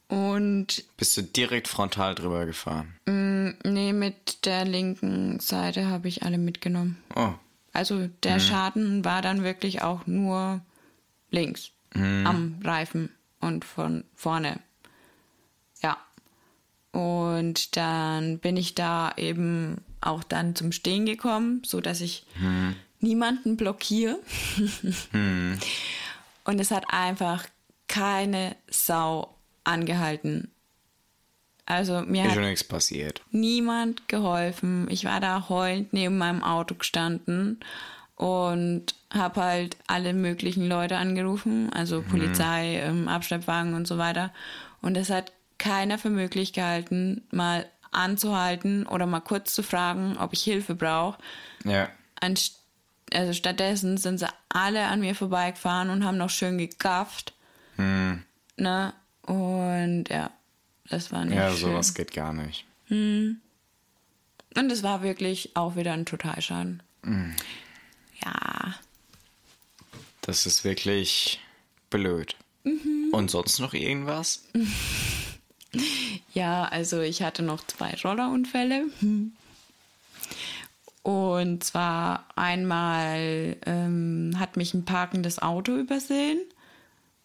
[0.09, 2.95] Und bist du direkt frontal drüber gefahren?
[3.07, 6.99] Mh, mm, nee, mit der linken Seite habe ich alle mitgenommen.
[7.17, 7.33] Oh.
[7.73, 8.41] Also der mhm.
[8.41, 10.61] Schaden war dann wirklich auch nur
[11.31, 12.27] links mhm.
[12.27, 14.61] am Reifen und von vorne.
[16.95, 22.77] Und dann bin ich da eben auch dann zum Stehen gekommen, so dass ich hm.
[23.01, 24.21] niemanden blockiere.
[25.11, 25.59] hm.
[26.45, 27.47] Und es hat einfach
[27.89, 29.35] keine Sau
[29.65, 30.53] angehalten.
[31.67, 33.23] Also mir Ist hat nichts passiert.
[33.33, 34.87] niemand geholfen.
[34.89, 37.59] Ich war da heulend neben meinem Auto gestanden
[38.15, 42.05] und habe halt alle möglichen Leute angerufen, also hm.
[42.05, 44.33] Polizei, ähm, Abschleppwagen und so weiter.
[44.81, 45.33] Und es hat
[45.65, 51.19] keiner für möglich gehalten, mal anzuhalten oder mal kurz zu fragen, ob ich Hilfe brauche.
[51.65, 51.89] Ja.
[52.21, 52.61] Anst
[53.13, 57.33] also stattdessen sind sie alle an mir vorbeigefahren und haben noch schön gegafft.
[57.77, 58.23] Hm.
[58.57, 58.93] Ne?
[59.23, 60.31] Und ja,
[60.89, 61.71] das war nicht Ja, schön.
[61.71, 62.67] sowas geht gar nicht.
[62.89, 63.41] Hm.
[64.57, 66.83] Und es war wirklich auch wieder ein Totalschaden.
[67.05, 67.35] Hm.
[68.25, 68.75] Ja.
[70.23, 71.41] Das ist wirklich
[71.91, 72.37] blöd.
[72.65, 73.11] Mhm.
[73.13, 74.45] Und sonst noch irgendwas?
[76.35, 78.87] Ja, also ich hatte noch zwei Rollerunfälle.
[81.05, 86.41] Und zwar einmal ähm, hat mich ein parkendes Auto übersehen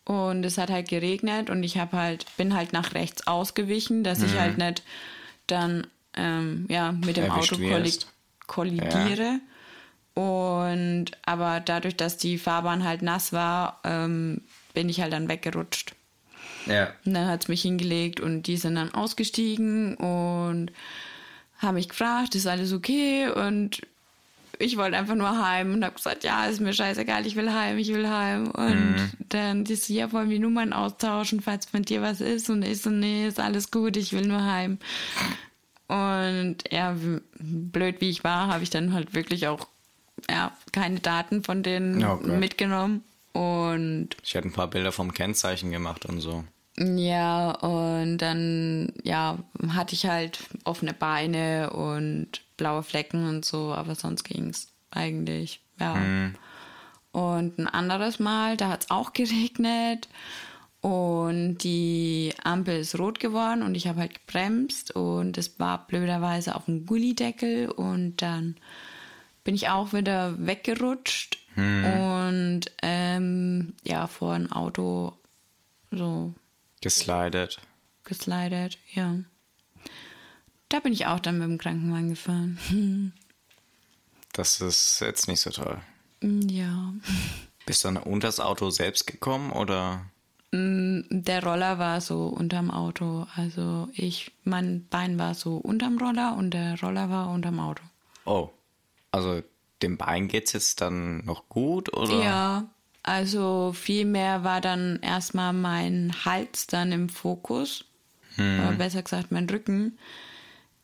[0.09, 4.19] und es hat halt geregnet und ich habe halt bin halt nach rechts ausgewichen, dass
[4.19, 4.25] mhm.
[4.25, 4.83] ich halt nicht
[5.47, 7.93] dann ähm, ja mit dem Auto kolli
[8.47, 9.39] kollidiere.
[10.15, 10.21] Ja.
[10.21, 14.41] Und aber dadurch, dass die Fahrbahn halt nass war, ähm,
[14.73, 15.93] bin ich halt dann weggerutscht.
[16.69, 16.93] Ja.
[17.05, 20.71] Und dann hat es mich hingelegt und die sind dann ausgestiegen und
[21.57, 23.29] haben mich gefragt, ist alles okay?
[23.29, 23.81] Und
[24.59, 27.77] ich wollte einfach nur heim und habe gesagt, ja, ist mir scheißegal, ich will heim,
[27.77, 28.51] ich will heim.
[28.51, 29.11] Und mhm.
[29.29, 32.49] dann die so, ja, wollen wir Nummern austauschen, falls mit dir was ist?
[32.49, 34.77] Und ich so, nee, ist alles gut, ich will nur heim.
[35.87, 36.95] Und ja,
[37.39, 39.67] blöd wie ich war, habe ich dann halt wirklich auch
[40.29, 43.03] ja, keine Daten von denen oh mitgenommen.
[43.31, 46.43] Und ich hatte ein paar Bilder vom Kennzeichen gemacht und so.
[46.79, 49.37] Ja, und dann, ja,
[49.69, 55.61] hatte ich halt offene Beine und blaue Flecken und so, aber sonst ging es eigentlich,
[55.77, 55.95] ja.
[55.95, 56.35] Mhm.
[57.11, 60.07] Und ein anderes Mal, da hat es auch geregnet
[60.79, 66.55] und die Ampel ist rot geworden und ich habe halt gebremst und es war blöderweise
[66.55, 68.55] auf dem Gullideckel und dann
[69.43, 71.85] bin ich auch wieder weggerutscht mhm.
[71.85, 75.13] und ähm, ja, vor ein Auto
[75.91, 76.33] so
[76.81, 77.59] Geslidet.
[78.03, 79.19] Geslidet, ja.
[80.69, 83.13] Da bin ich auch dann mit dem Krankenwagen gefahren.
[84.33, 85.81] Das ist jetzt nicht so toll.
[86.21, 86.93] Mm, ja.
[87.65, 90.05] Bist du dann unter das Auto selbst gekommen oder?
[90.51, 93.25] Mm, der Roller war so unterm Auto.
[93.35, 97.83] Also ich, mein Bein war so unterm Roller und der Roller war unterm Auto.
[98.25, 98.49] Oh.
[99.11, 99.41] Also
[99.81, 102.23] dem Bein geht's jetzt dann noch gut oder?
[102.23, 102.69] Ja,
[103.09, 107.85] also vielmehr war dann erstmal mein Hals dann im Fokus.
[108.35, 108.59] Hm.
[108.59, 109.97] Oder besser gesagt mein Rücken.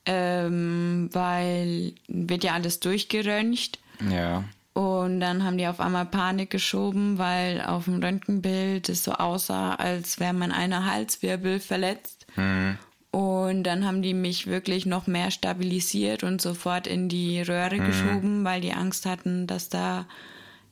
[0.07, 3.77] Ähm, weil wird ja alles durchgeröntgt.
[4.09, 4.43] Ja.
[4.73, 9.75] Und dann haben die auf einmal Panik geschoben, weil auf dem Röntgenbild es so aussah,
[9.75, 12.25] als wäre mein einer Halswirbel verletzt.
[12.33, 12.77] Hm.
[13.11, 17.85] Und dann haben die mich wirklich noch mehr stabilisiert und sofort in die Röhre hm.
[17.85, 20.07] geschoben, weil die Angst hatten, dass da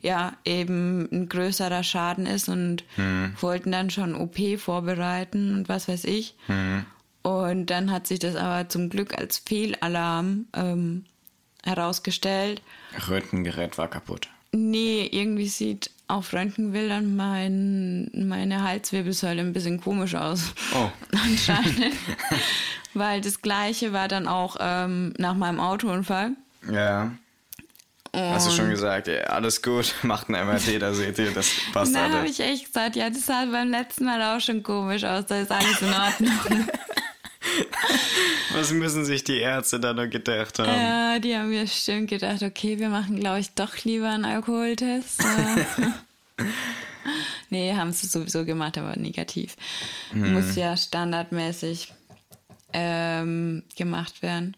[0.04, 3.34] ja eben ein größerer Schaden ist und hm.
[3.40, 6.36] wollten dann schon OP vorbereiten und was weiß ich.
[6.48, 6.86] Hm.
[7.24, 11.06] Und dann hat sich das aber zum Glück als Fehlalarm ähm,
[11.64, 12.62] herausgestellt.
[13.08, 14.28] Röntgengerät war kaputt.
[14.52, 20.54] Nee, irgendwie sieht auf Röntgenbildern mein, meine Halswirbelsäule ein bisschen komisch aus.
[20.76, 20.90] Oh.
[21.24, 21.96] Anscheinend.
[22.94, 26.32] Weil das gleiche war dann auch ähm, nach meinem Autounfall.
[26.70, 27.12] Ja.
[28.16, 31.96] Hast du schon gesagt, ja, alles gut, macht ein MRT, da seht ihr, das passt
[31.96, 32.12] alles.
[32.12, 35.26] Da habe ich echt gesagt, ja, das sah beim letzten Mal auch schon komisch aus,
[35.26, 36.68] da ist alles in Ordnung.
[38.54, 40.70] Was müssen sich die Ärzte da noch gedacht haben?
[40.70, 45.24] Ja, die haben mir bestimmt gedacht, okay, wir machen, glaube ich, doch lieber einen Alkoholtest.
[47.50, 49.56] nee, haben sie sowieso gemacht, aber negativ.
[50.12, 50.34] Hm.
[50.34, 51.94] Muss ja standardmäßig
[52.74, 54.56] ähm, gemacht werden.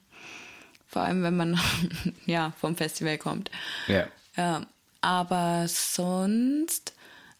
[0.95, 1.59] Vor allem, wenn man
[2.25, 3.51] ja, vom Festival kommt.
[3.87, 4.07] Ja.
[4.37, 4.65] ja.
[5.01, 6.93] Aber sonst,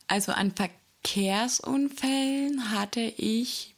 [0.07, 3.73] also an Verkehrsunfällen hatte ich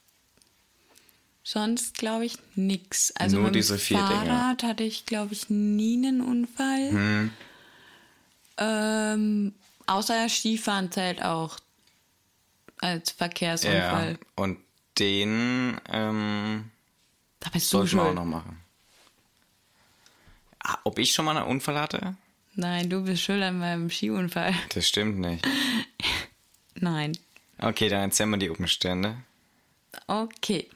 [1.43, 3.15] sonst, glaube ich, nichts.
[3.17, 4.71] Also Nur diese vier Fahrrad Dinge.
[4.71, 6.89] hatte ich, glaube ich, nie einen Unfall.
[6.89, 7.31] Hm.
[8.57, 9.53] Ähm,
[9.85, 11.59] außer Skifahren zählt auch
[12.79, 14.13] als Verkehrsunfall.
[14.13, 14.57] Ja, und
[14.97, 16.71] den ähm,
[17.41, 17.99] da bist du schon.
[17.99, 18.57] auch noch machen.
[20.67, 22.15] Ah, ob ich schon mal einen Unfall hatte?
[22.55, 24.53] Nein, du bist schuld an meinem Skiunfall.
[24.73, 25.47] Das stimmt nicht.
[26.75, 27.17] Nein.
[27.59, 29.15] Okay, dann erzähl mal die Umstände.
[30.07, 30.67] Okay,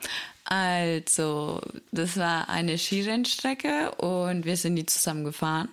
[0.45, 1.61] also
[1.91, 5.69] das war eine Skirennstrecke und wir sind die zusammen gefahren.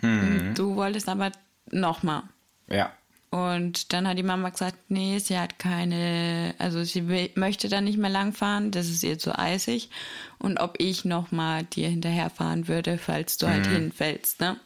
[0.00, 0.54] Mhm.
[0.54, 1.32] Du wolltest aber
[1.70, 2.22] nochmal.
[2.68, 2.92] Ja.
[3.36, 7.82] Und dann hat die Mama gesagt, nee, sie hat keine, also sie will, möchte da
[7.82, 9.90] nicht mehr lang fahren, das ist ihr zu eisig.
[10.38, 13.70] Und ob ich nochmal dir hinterherfahren würde, falls du halt mhm.
[13.70, 14.58] halt hinfällst, ne?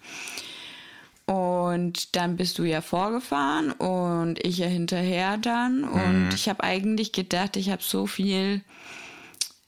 [1.26, 5.82] Und dann bist du ja vorgefahren und ich ja hinterher dann.
[5.82, 6.30] Und mhm.
[6.32, 8.62] ich habe eigentlich gedacht, ich habe so viel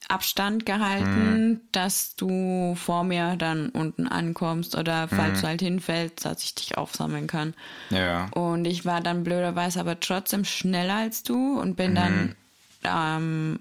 [0.09, 1.61] Abstand gehalten, mhm.
[1.71, 5.41] dass du vor mir dann unten ankommst oder falls mhm.
[5.41, 7.53] du halt hinfällst, dass ich dich aufsammeln kann.
[7.89, 8.29] Ja.
[8.31, 11.95] Und ich war dann blöderweise aber trotzdem schneller als du und bin mhm.
[11.95, 12.35] dann
[12.83, 13.59] ähm,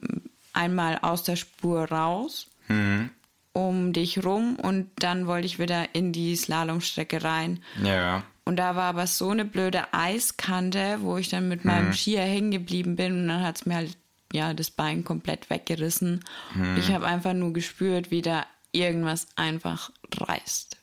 [0.52, 3.10] einmal aus der Spur raus, mhm.
[3.52, 7.62] um dich rum und dann wollte ich wieder in die Slalomstrecke rein.
[7.82, 8.24] Ja.
[8.44, 11.92] Und da war aber so eine blöde Eiskante, wo ich dann mit meinem mhm.
[11.92, 13.96] Skier hängen geblieben bin und dann hat es mir halt
[14.32, 16.24] ja das Bein komplett weggerissen.
[16.54, 16.76] Hm.
[16.76, 20.76] Ich habe einfach nur gespürt, wie da irgendwas einfach reißt.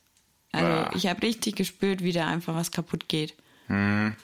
[0.52, 0.90] Also ah.
[0.94, 3.34] ich habe richtig gespürt, wie da einfach was kaputt geht.
[3.66, 4.14] Hm.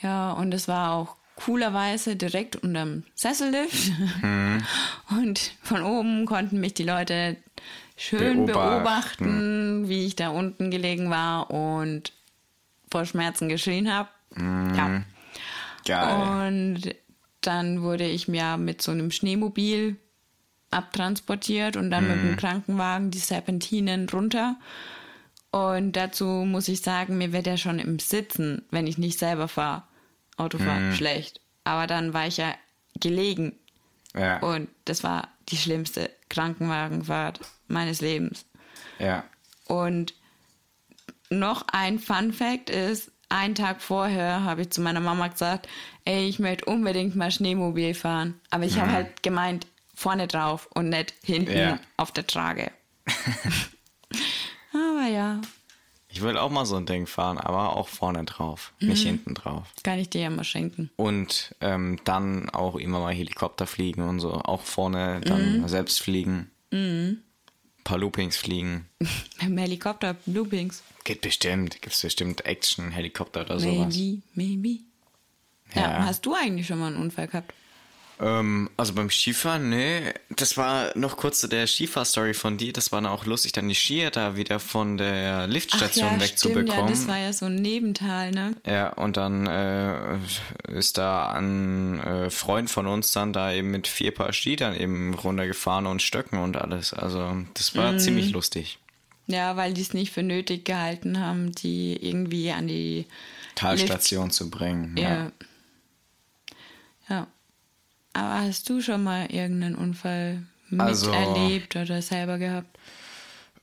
[0.00, 3.92] Ja, und es war auch coolerweise direkt unterm Sessellift.
[4.20, 4.62] Hm.
[5.18, 7.36] Und von oben konnten mich die Leute
[7.96, 9.24] schön beobachten.
[9.24, 12.12] beobachten, wie ich da unten gelegen war und
[12.90, 14.08] vor Schmerzen geschrien habe.
[14.34, 14.74] Mm.
[14.74, 15.02] Ja.
[15.84, 16.48] Geil.
[16.48, 16.94] Und
[17.46, 19.96] dann wurde ich mir mit so einem Schneemobil
[20.70, 22.08] abtransportiert und dann mm.
[22.08, 24.56] mit dem Krankenwagen die Serpentinen runter.
[25.50, 29.46] Und dazu muss ich sagen, mir wird ja schon im Sitzen, wenn ich nicht selber
[29.46, 29.84] fahre,
[30.36, 30.92] Auto fahre, mm.
[30.94, 31.40] schlecht.
[31.62, 32.54] Aber dann war ich ja
[33.00, 33.56] gelegen.
[34.14, 34.38] Ja.
[34.38, 38.46] Und das war die schlimmste Krankenwagenfahrt meines Lebens.
[38.98, 39.24] Ja.
[39.66, 40.14] Und
[41.30, 45.68] noch ein Fun Fact ist, einen Tag vorher habe ich zu meiner Mama gesagt,
[46.04, 48.40] ey, ich möchte unbedingt mal Schneemobil fahren.
[48.50, 48.82] Aber ich mhm.
[48.82, 51.78] habe halt gemeint, vorne drauf und nicht hinten ja.
[51.96, 52.70] auf der Trage.
[54.72, 55.40] aber ja.
[56.08, 58.88] Ich will auch mal so ein Ding fahren, aber auch vorne drauf, mhm.
[58.88, 59.66] nicht hinten drauf.
[59.82, 60.90] Kann ich dir ja mal schenken.
[60.94, 64.32] Und ähm, dann auch immer mal Helikopter fliegen und so.
[64.32, 65.68] Auch vorne dann mhm.
[65.68, 66.52] selbst fliegen.
[66.70, 67.18] Mhm.
[67.78, 68.88] Ein paar Loopings fliegen.
[69.44, 70.84] Mit Helikopter, Loopings.
[71.04, 71.82] Geht bestimmt.
[71.82, 73.96] Gibt es bestimmt Action-Helikopter oder maybe, sowas.
[73.96, 74.80] Maybe, maybe.
[75.74, 75.82] Ja.
[75.82, 76.06] ja.
[76.06, 77.52] Hast du eigentlich schon mal einen Unfall gehabt?
[78.20, 80.12] Ähm, also beim Skifahren, nee.
[80.30, 82.72] Das war noch kurz zu der Skifahr-Story von dir.
[82.72, 86.20] Das war dann auch lustig, dann die Skier da wieder von der Liftstation Ach ja,
[86.20, 86.68] wegzubekommen.
[86.68, 88.54] Stimmt, ja, das war ja so ein Nebental, ne?
[88.66, 90.18] Ja, und dann äh,
[90.68, 94.76] ist da ein äh, Freund von uns dann da eben mit vier Paar Ski dann
[94.76, 96.94] eben runtergefahren und Stöcken und alles.
[96.94, 97.98] Also das war mhm.
[97.98, 98.78] ziemlich lustig.
[99.26, 103.06] Ja, weil die es nicht für nötig gehalten haben, die irgendwie an die
[103.54, 104.96] Talstation Lift zu bringen.
[104.96, 105.08] Ja.
[105.08, 105.32] ja.
[107.08, 107.26] ja.
[108.12, 110.42] Aber hast du schon mal irgendeinen Unfall
[110.78, 112.78] also, miterlebt oder selber gehabt?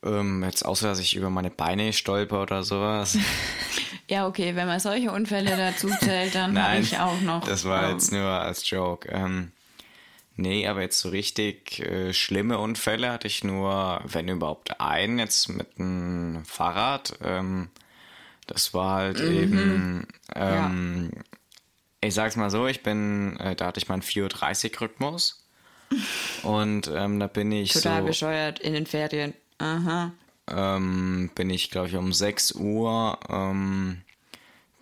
[0.04, 3.18] Ähm, jetzt außer, dass ich über meine Beine stolper oder sowas.
[4.10, 7.46] ja, okay, wenn man solche Unfälle dazu zählt, dann habe ich auch noch.
[7.46, 9.08] Das war um, jetzt nur als Joke.
[9.10, 9.52] Ähm,
[10.36, 15.50] nee, aber jetzt so richtig äh, schlimme Unfälle hatte ich nur, wenn überhaupt einen, jetzt
[15.50, 17.18] mit einem Fahrrad.
[17.24, 17.70] Ähm,
[18.48, 19.32] das war halt mhm.
[19.32, 21.22] eben ähm, ja
[22.02, 25.44] ich sag's mal so, ich bin, äh, da hatte ich meinen 4.30 Uhr Rhythmus.
[26.44, 29.34] Und ähm, da bin ich Total so, bescheuert in den Ferien.
[29.60, 30.12] Aha.
[30.48, 34.02] Ähm, bin ich, glaube ich, um 6 Uhr ähm,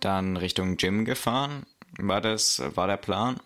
[0.00, 1.66] dann Richtung Gym gefahren.
[1.98, 3.38] War das, war der Plan.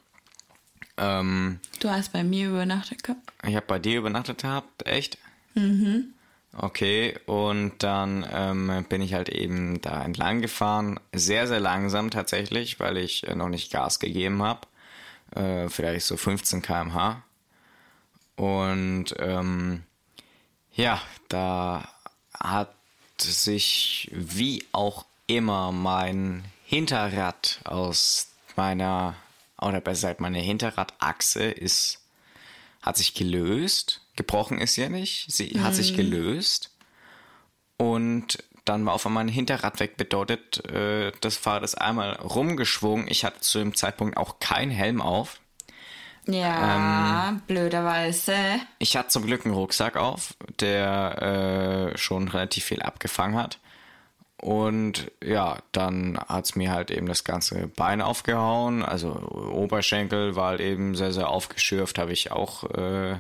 [0.97, 3.33] Ähm, du hast bei mir übernachtet gehabt?
[3.47, 5.19] Ich habe bei dir übernachtet gehabt, echt?
[5.55, 6.15] Mhm.
[6.57, 11.01] Okay, und dann ähm, bin ich halt eben da entlang gefahren.
[11.13, 14.61] Sehr, sehr langsam tatsächlich, weil ich äh, noch nicht Gas gegeben habe.
[15.35, 17.23] Äh, vielleicht so 15 km/h.
[18.37, 19.83] Und ähm,
[20.75, 21.89] ja, da
[22.39, 22.75] hat
[23.19, 29.15] sich wie auch immer mein Hinterrad aus meiner,
[29.61, 32.01] oder besser gesagt, meine Hinterradachse ist,
[32.83, 35.27] hat sich gelöst gebrochen ist ja nicht.
[35.31, 35.63] Sie mhm.
[35.63, 35.97] hat sich mhm.
[35.97, 36.71] gelöst.
[37.77, 43.09] Und dann war auf einmal ein Hinterrad weg, bedeutet, äh, das Fahrrad ist einmal rumgeschwungen.
[43.09, 45.41] Ich hatte zu dem Zeitpunkt auch keinen Helm auf.
[46.27, 48.35] Ja, ähm, blöderweise.
[48.79, 53.59] Ich hatte zum Glück einen Rucksack auf, der äh, schon relativ viel abgefangen hat.
[54.41, 58.83] Und ja, dann hat es mir halt eben das ganze Bein aufgehauen.
[58.83, 63.13] Also Oberschenkel war halt eben sehr, sehr aufgeschürft, habe ich auch äh,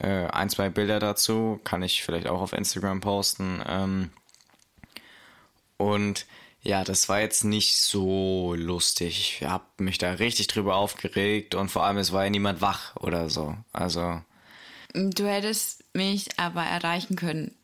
[0.00, 3.62] äh, ein, zwei Bilder dazu, kann ich vielleicht auch auf Instagram posten.
[3.66, 4.10] Ähm,
[5.76, 6.26] und
[6.62, 9.40] ja, das war jetzt nicht so lustig.
[9.42, 12.96] Ich habe mich da richtig drüber aufgeregt und vor allem es war ja niemand wach
[12.96, 13.56] oder so.
[13.72, 14.22] Also.
[14.94, 17.54] Du hättest mich aber erreichen können.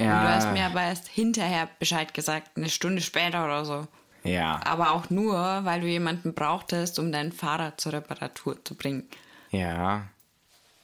[0.00, 0.22] Ja.
[0.22, 3.86] Du hast mir aber erst hinterher Bescheid gesagt, eine Stunde später oder so.
[4.22, 4.60] Ja.
[4.64, 9.08] Aber auch nur, weil du jemanden brauchtest, um dein Fahrrad zur Reparatur zu bringen.
[9.50, 10.06] Ja.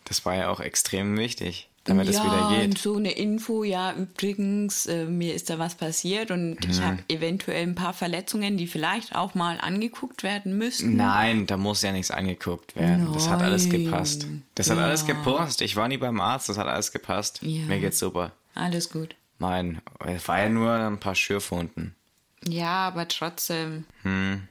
[0.04, 2.68] Das war ja auch extrem wichtig, damit ja, es wieder geht.
[2.68, 6.70] Und so eine Info, ja, übrigens, äh, mir ist da was passiert und mhm.
[6.70, 10.96] ich habe eventuell ein paar Verletzungen, die vielleicht auch mal angeguckt werden müssen.
[10.96, 13.04] Nein, da muss ja nichts angeguckt werden.
[13.04, 13.14] Nein.
[13.14, 14.26] Das hat alles gepasst.
[14.54, 14.76] Das ja.
[14.76, 15.62] hat alles gepasst.
[15.62, 17.40] Ich war nie beim Arzt, das hat alles gepasst.
[17.42, 17.64] Ja.
[17.66, 18.32] Mir geht's super.
[18.54, 19.14] Alles gut.
[19.38, 21.94] Mein, es war ja nur ein paar Schürfwunden.
[22.48, 23.84] Ja, aber trotzdem.
[24.02, 24.48] Hm.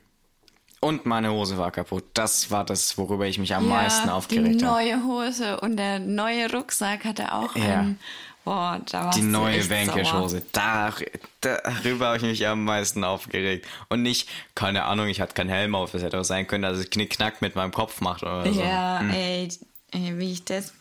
[0.82, 2.04] Und meine Hose war kaputt.
[2.14, 4.84] Das war das, worüber ich mich am ja, meisten aufgeregt habe.
[4.84, 7.80] Die neue Hose und der neue Rucksack hatte auch ja.
[7.80, 8.00] einen.
[8.46, 10.44] Boah, da die neue Vanquish-Hose.
[10.52, 10.94] Da,
[11.42, 13.66] darüber habe ich mich am meisten aufgeregt.
[13.90, 15.96] Und nicht, keine Ahnung, ich hatte keinen Helm auf.
[15.96, 18.62] Es hätte auch sein können, dass es knickknack mit meinem Kopf macht oder so.
[18.62, 19.10] Ja, hm.
[19.10, 19.50] ey,
[19.92, 20.74] ey, wie ich das.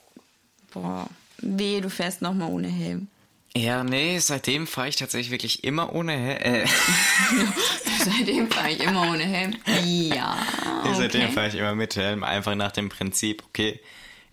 [0.75, 1.07] Boah,
[1.39, 3.09] weh, du fährst nochmal ohne Helm.
[3.57, 6.65] Ja, nee, seitdem fahre ich tatsächlich wirklich immer ohne Helm.
[6.65, 6.67] Äh.
[8.05, 9.55] seitdem fahre ich immer ohne Helm.
[9.85, 10.37] Ja.
[10.81, 10.95] Okay.
[10.95, 13.81] Seitdem fahre ich immer mit Helm, einfach nach dem Prinzip, okay,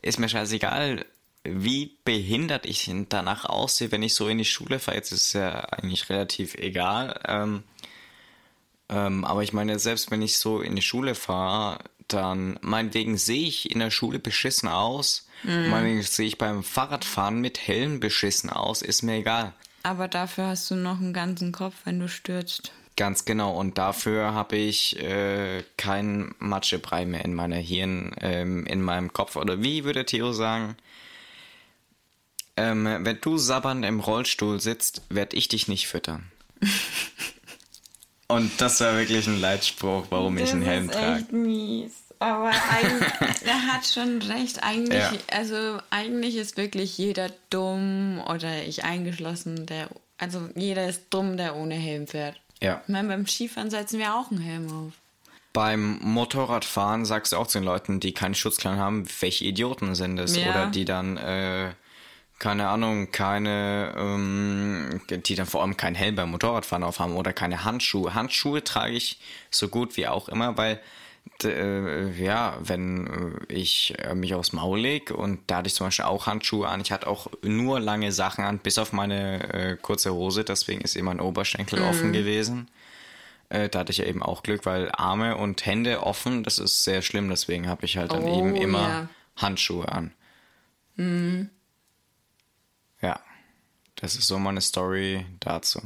[0.01, 1.05] ist mir scheißegal,
[1.43, 4.97] wie behindert ich danach aussehe, wenn ich so in die Schule fahre.
[4.97, 7.19] Jetzt ist es ja eigentlich relativ egal.
[7.27, 7.63] Ähm,
[8.89, 13.47] ähm, aber ich meine, selbst wenn ich so in die Schule fahre, dann meinetwegen sehe
[13.47, 15.27] ich in der Schule beschissen aus.
[15.43, 15.69] Mhm.
[15.69, 18.81] Meinetwegen sehe ich beim Fahrradfahren mit Helm beschissen aus.
[18.81, 19.53] Ist mir egal.
[19.83, 22.71] Aber dafür hast du noch einen ganzen Kopf, wenn du stürzt.
[22.97, 23.57] Ganz genau.
[23.57, 29.37] Und dafür habe ich äh, kein Matschebrei mehr in meiner Hirn, ähm, in meinem Kopf.
[29.37, 30.75] Oder wie würde Theo sagen?
[32.57, 36.31] Ähm, wenn du sabbernd im Rollstuhl sitzt, werde ich dich nicht füttern.
[38.27, 41.05] Und das war wirklich ein Leitspruch, warum das ich einen Helm trage.
[41.05, 41.91] Das ist echt mies.
[42.21, 42.51] Aber
[43.45, 44.61] er hat schon recht.
[44.61, 45.11] Eigentlich, ja.
[45.31, 51.55] also eigentlich ist wirklich jeder dumm oder ich eingeschlossen, der, also jeder ist dumm, der
[51.55, 52.39] ohne Helm fährt.
[52.61, 52.81] Ja.
[52.83, 54.93] Ich meine, beim Skifahren setzen wir auch einen Helm auf.
[55.51, 60.19] Beim Motorradfahren sagst du auch zu den Leuten, die keinen Schutzklein haben, welche Idioten sind
[60.19, 60.37] es.
[60.37, 60.51] Ja.
[60.51, 61.71] Oder die dann, äh,
[62.37, 67.63] keine Ahnung, keine, ähm, die dann vor allem keinen Helm beim Motorradfahren aufhaben oder keine
[67.63, 68.13] Handschuhe.
[68.13, 69.19] Handschuhe trage ich
[69.49, 70.79] so gut wie auch immer, weil
[71.43, 73.07] äh, ja, wenn
[73.49, 76.67] äh, ich äh, mich aufs Maul lege und da hatte ich zum Beispiel auch Handschuhe
[76.67, 76.81] an.
[76.81, 80.95] Ich hatte auch nur lange Sachen an, bis auf meine äh, kurze Hose, deswegen ist
[80.95, 81.85] immer ein Oberschenkel mhm.
[81.85, 82.69] offen gewesen.
[83.49, 86.83] Äh, da hatte ich ja eben auch Glück, weil Arme und Hände offen, das ist
[86.83, 89.09] sehr schlimm, deswegen habe ich halt dann oh, eben immer ja.
[89.35, 90.13] Handschuhe an.
[90.95, 91.49] Mhm.
[93.01, 93.19] Ja,
[93.95, 95.81] das ist so meine Story dazu.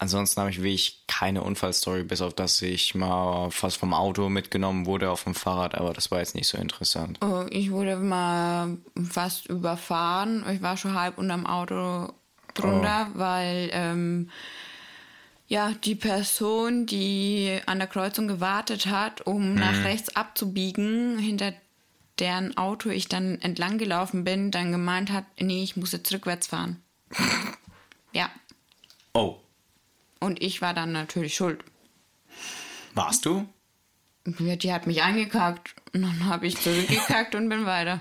[0.00, 4.86] Ansonsten habe ich wirklich keine Unfallstory, bis auf dass ich mal fast vom Auto mitgenommen
[4.86, 7.18] wurde auf dem Fahrrad, aber das war jetzt nicht so interessant.
[7.20, 8.78] Oh, ich wurde mal
[9.10, 10.44] fast überfahren.
[10.52, 12.12] Ich war schon halb unterm Auto
[12.54, 13.18] drunter, oh.
[13.18, 14.30] weil ähm,
[15.48, 19.54] ja die Person, die an der Kreuzung gewartet hat, um mhm.
[19.56, 21.54] nach rechts abzubiegen, hinter
[22.20, 26.46] deren Auto ich dann entlang gelaufen bin, dann gemeint hat, nee, ich muss jetzt rückwärts
[26.46, 26.80] fahren.
[28.12, 28.30] ja.
[29.12, 29.38] Oh.
[30.20, 31.62] Und ich war dann natürlich schuld.
[32.94, 33.48] Warst du?
[34.38, 35.74] Ja, die hat mich angekackt.
[35.94, 38.00] Und dann habe ich zurückgekackt und bin weiter.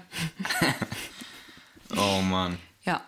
[1.96, 2.58] oh Mann.
[2.84, 3.02] Ja.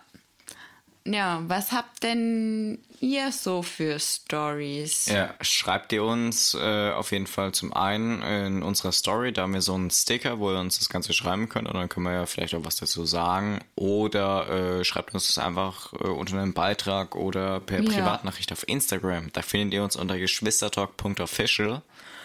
[1.04, 5.06] Ja, was habt denn ihr so für Stories?
[5.06, 9.54] Ja, schreibt ihr uns äh, auf jeden Fall zum einen in unserer Story, da haben
[9.54, 12.12] wir so einen Sticker, wo ihr uns das Ganze schreiben könnt und dann können wir
[12.12, 13.60] ja vielleicht auch was dazu sagen.
[13.74, 17.90] Oder äh, schreibt uns das einfach äh, unter einem Beitrag oder per ja.
[17.90, 19.32] Privatnachricht auf Instagram.
[19.32, 21.82] Da findet ihr uns unter geschwistertalk.official.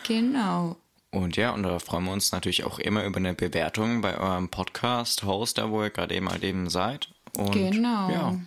[0.07, 0.75] Genau.
[1.11, 4.49] Und ja, und da freuen wir uns natürlich auch immer über eine Bewertung bei eurem
[4.49, 7.07] Podcast-Host, da wo ihr gerade eben halt eben seid.
[7.37, 8.09] Und, genau.
[8.09, 8.39] Ja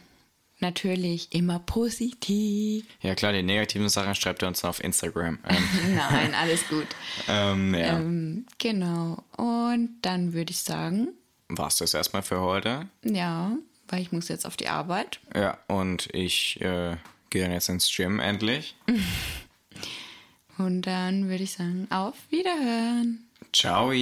[0.60, 2.84] natürlich immer positiv.
[3.00, 5.38] Ja klar, die negativen Sachen schreibt ihr uns auf Instagram.
[5.48, 5.68] Ähm.
[5.96, 6.86] Nein, alles gut.
[7.28, 7.98] ähm, ja.
[7.98, 9.22] Ähm, genau.
[9.36, 11.08] Und dann würde ich sagen.
[11.48, 12.88] War es das erstmal für heute?
[13.04, 13.56] Ja,
[13.88, 15.20] weil ich muss jetzt auf die Arbeit.
[15.34, 16.96] Ja, und ich äh,
[17.30, 18.76] gehe dann jetzt ins Gym endlich.
[20.58, 23.24] und dann würde ich sagen, auf Wiederhören.
[23.52, 23.92] Ciao.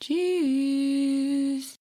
[0.00, 1.78] Tschüss.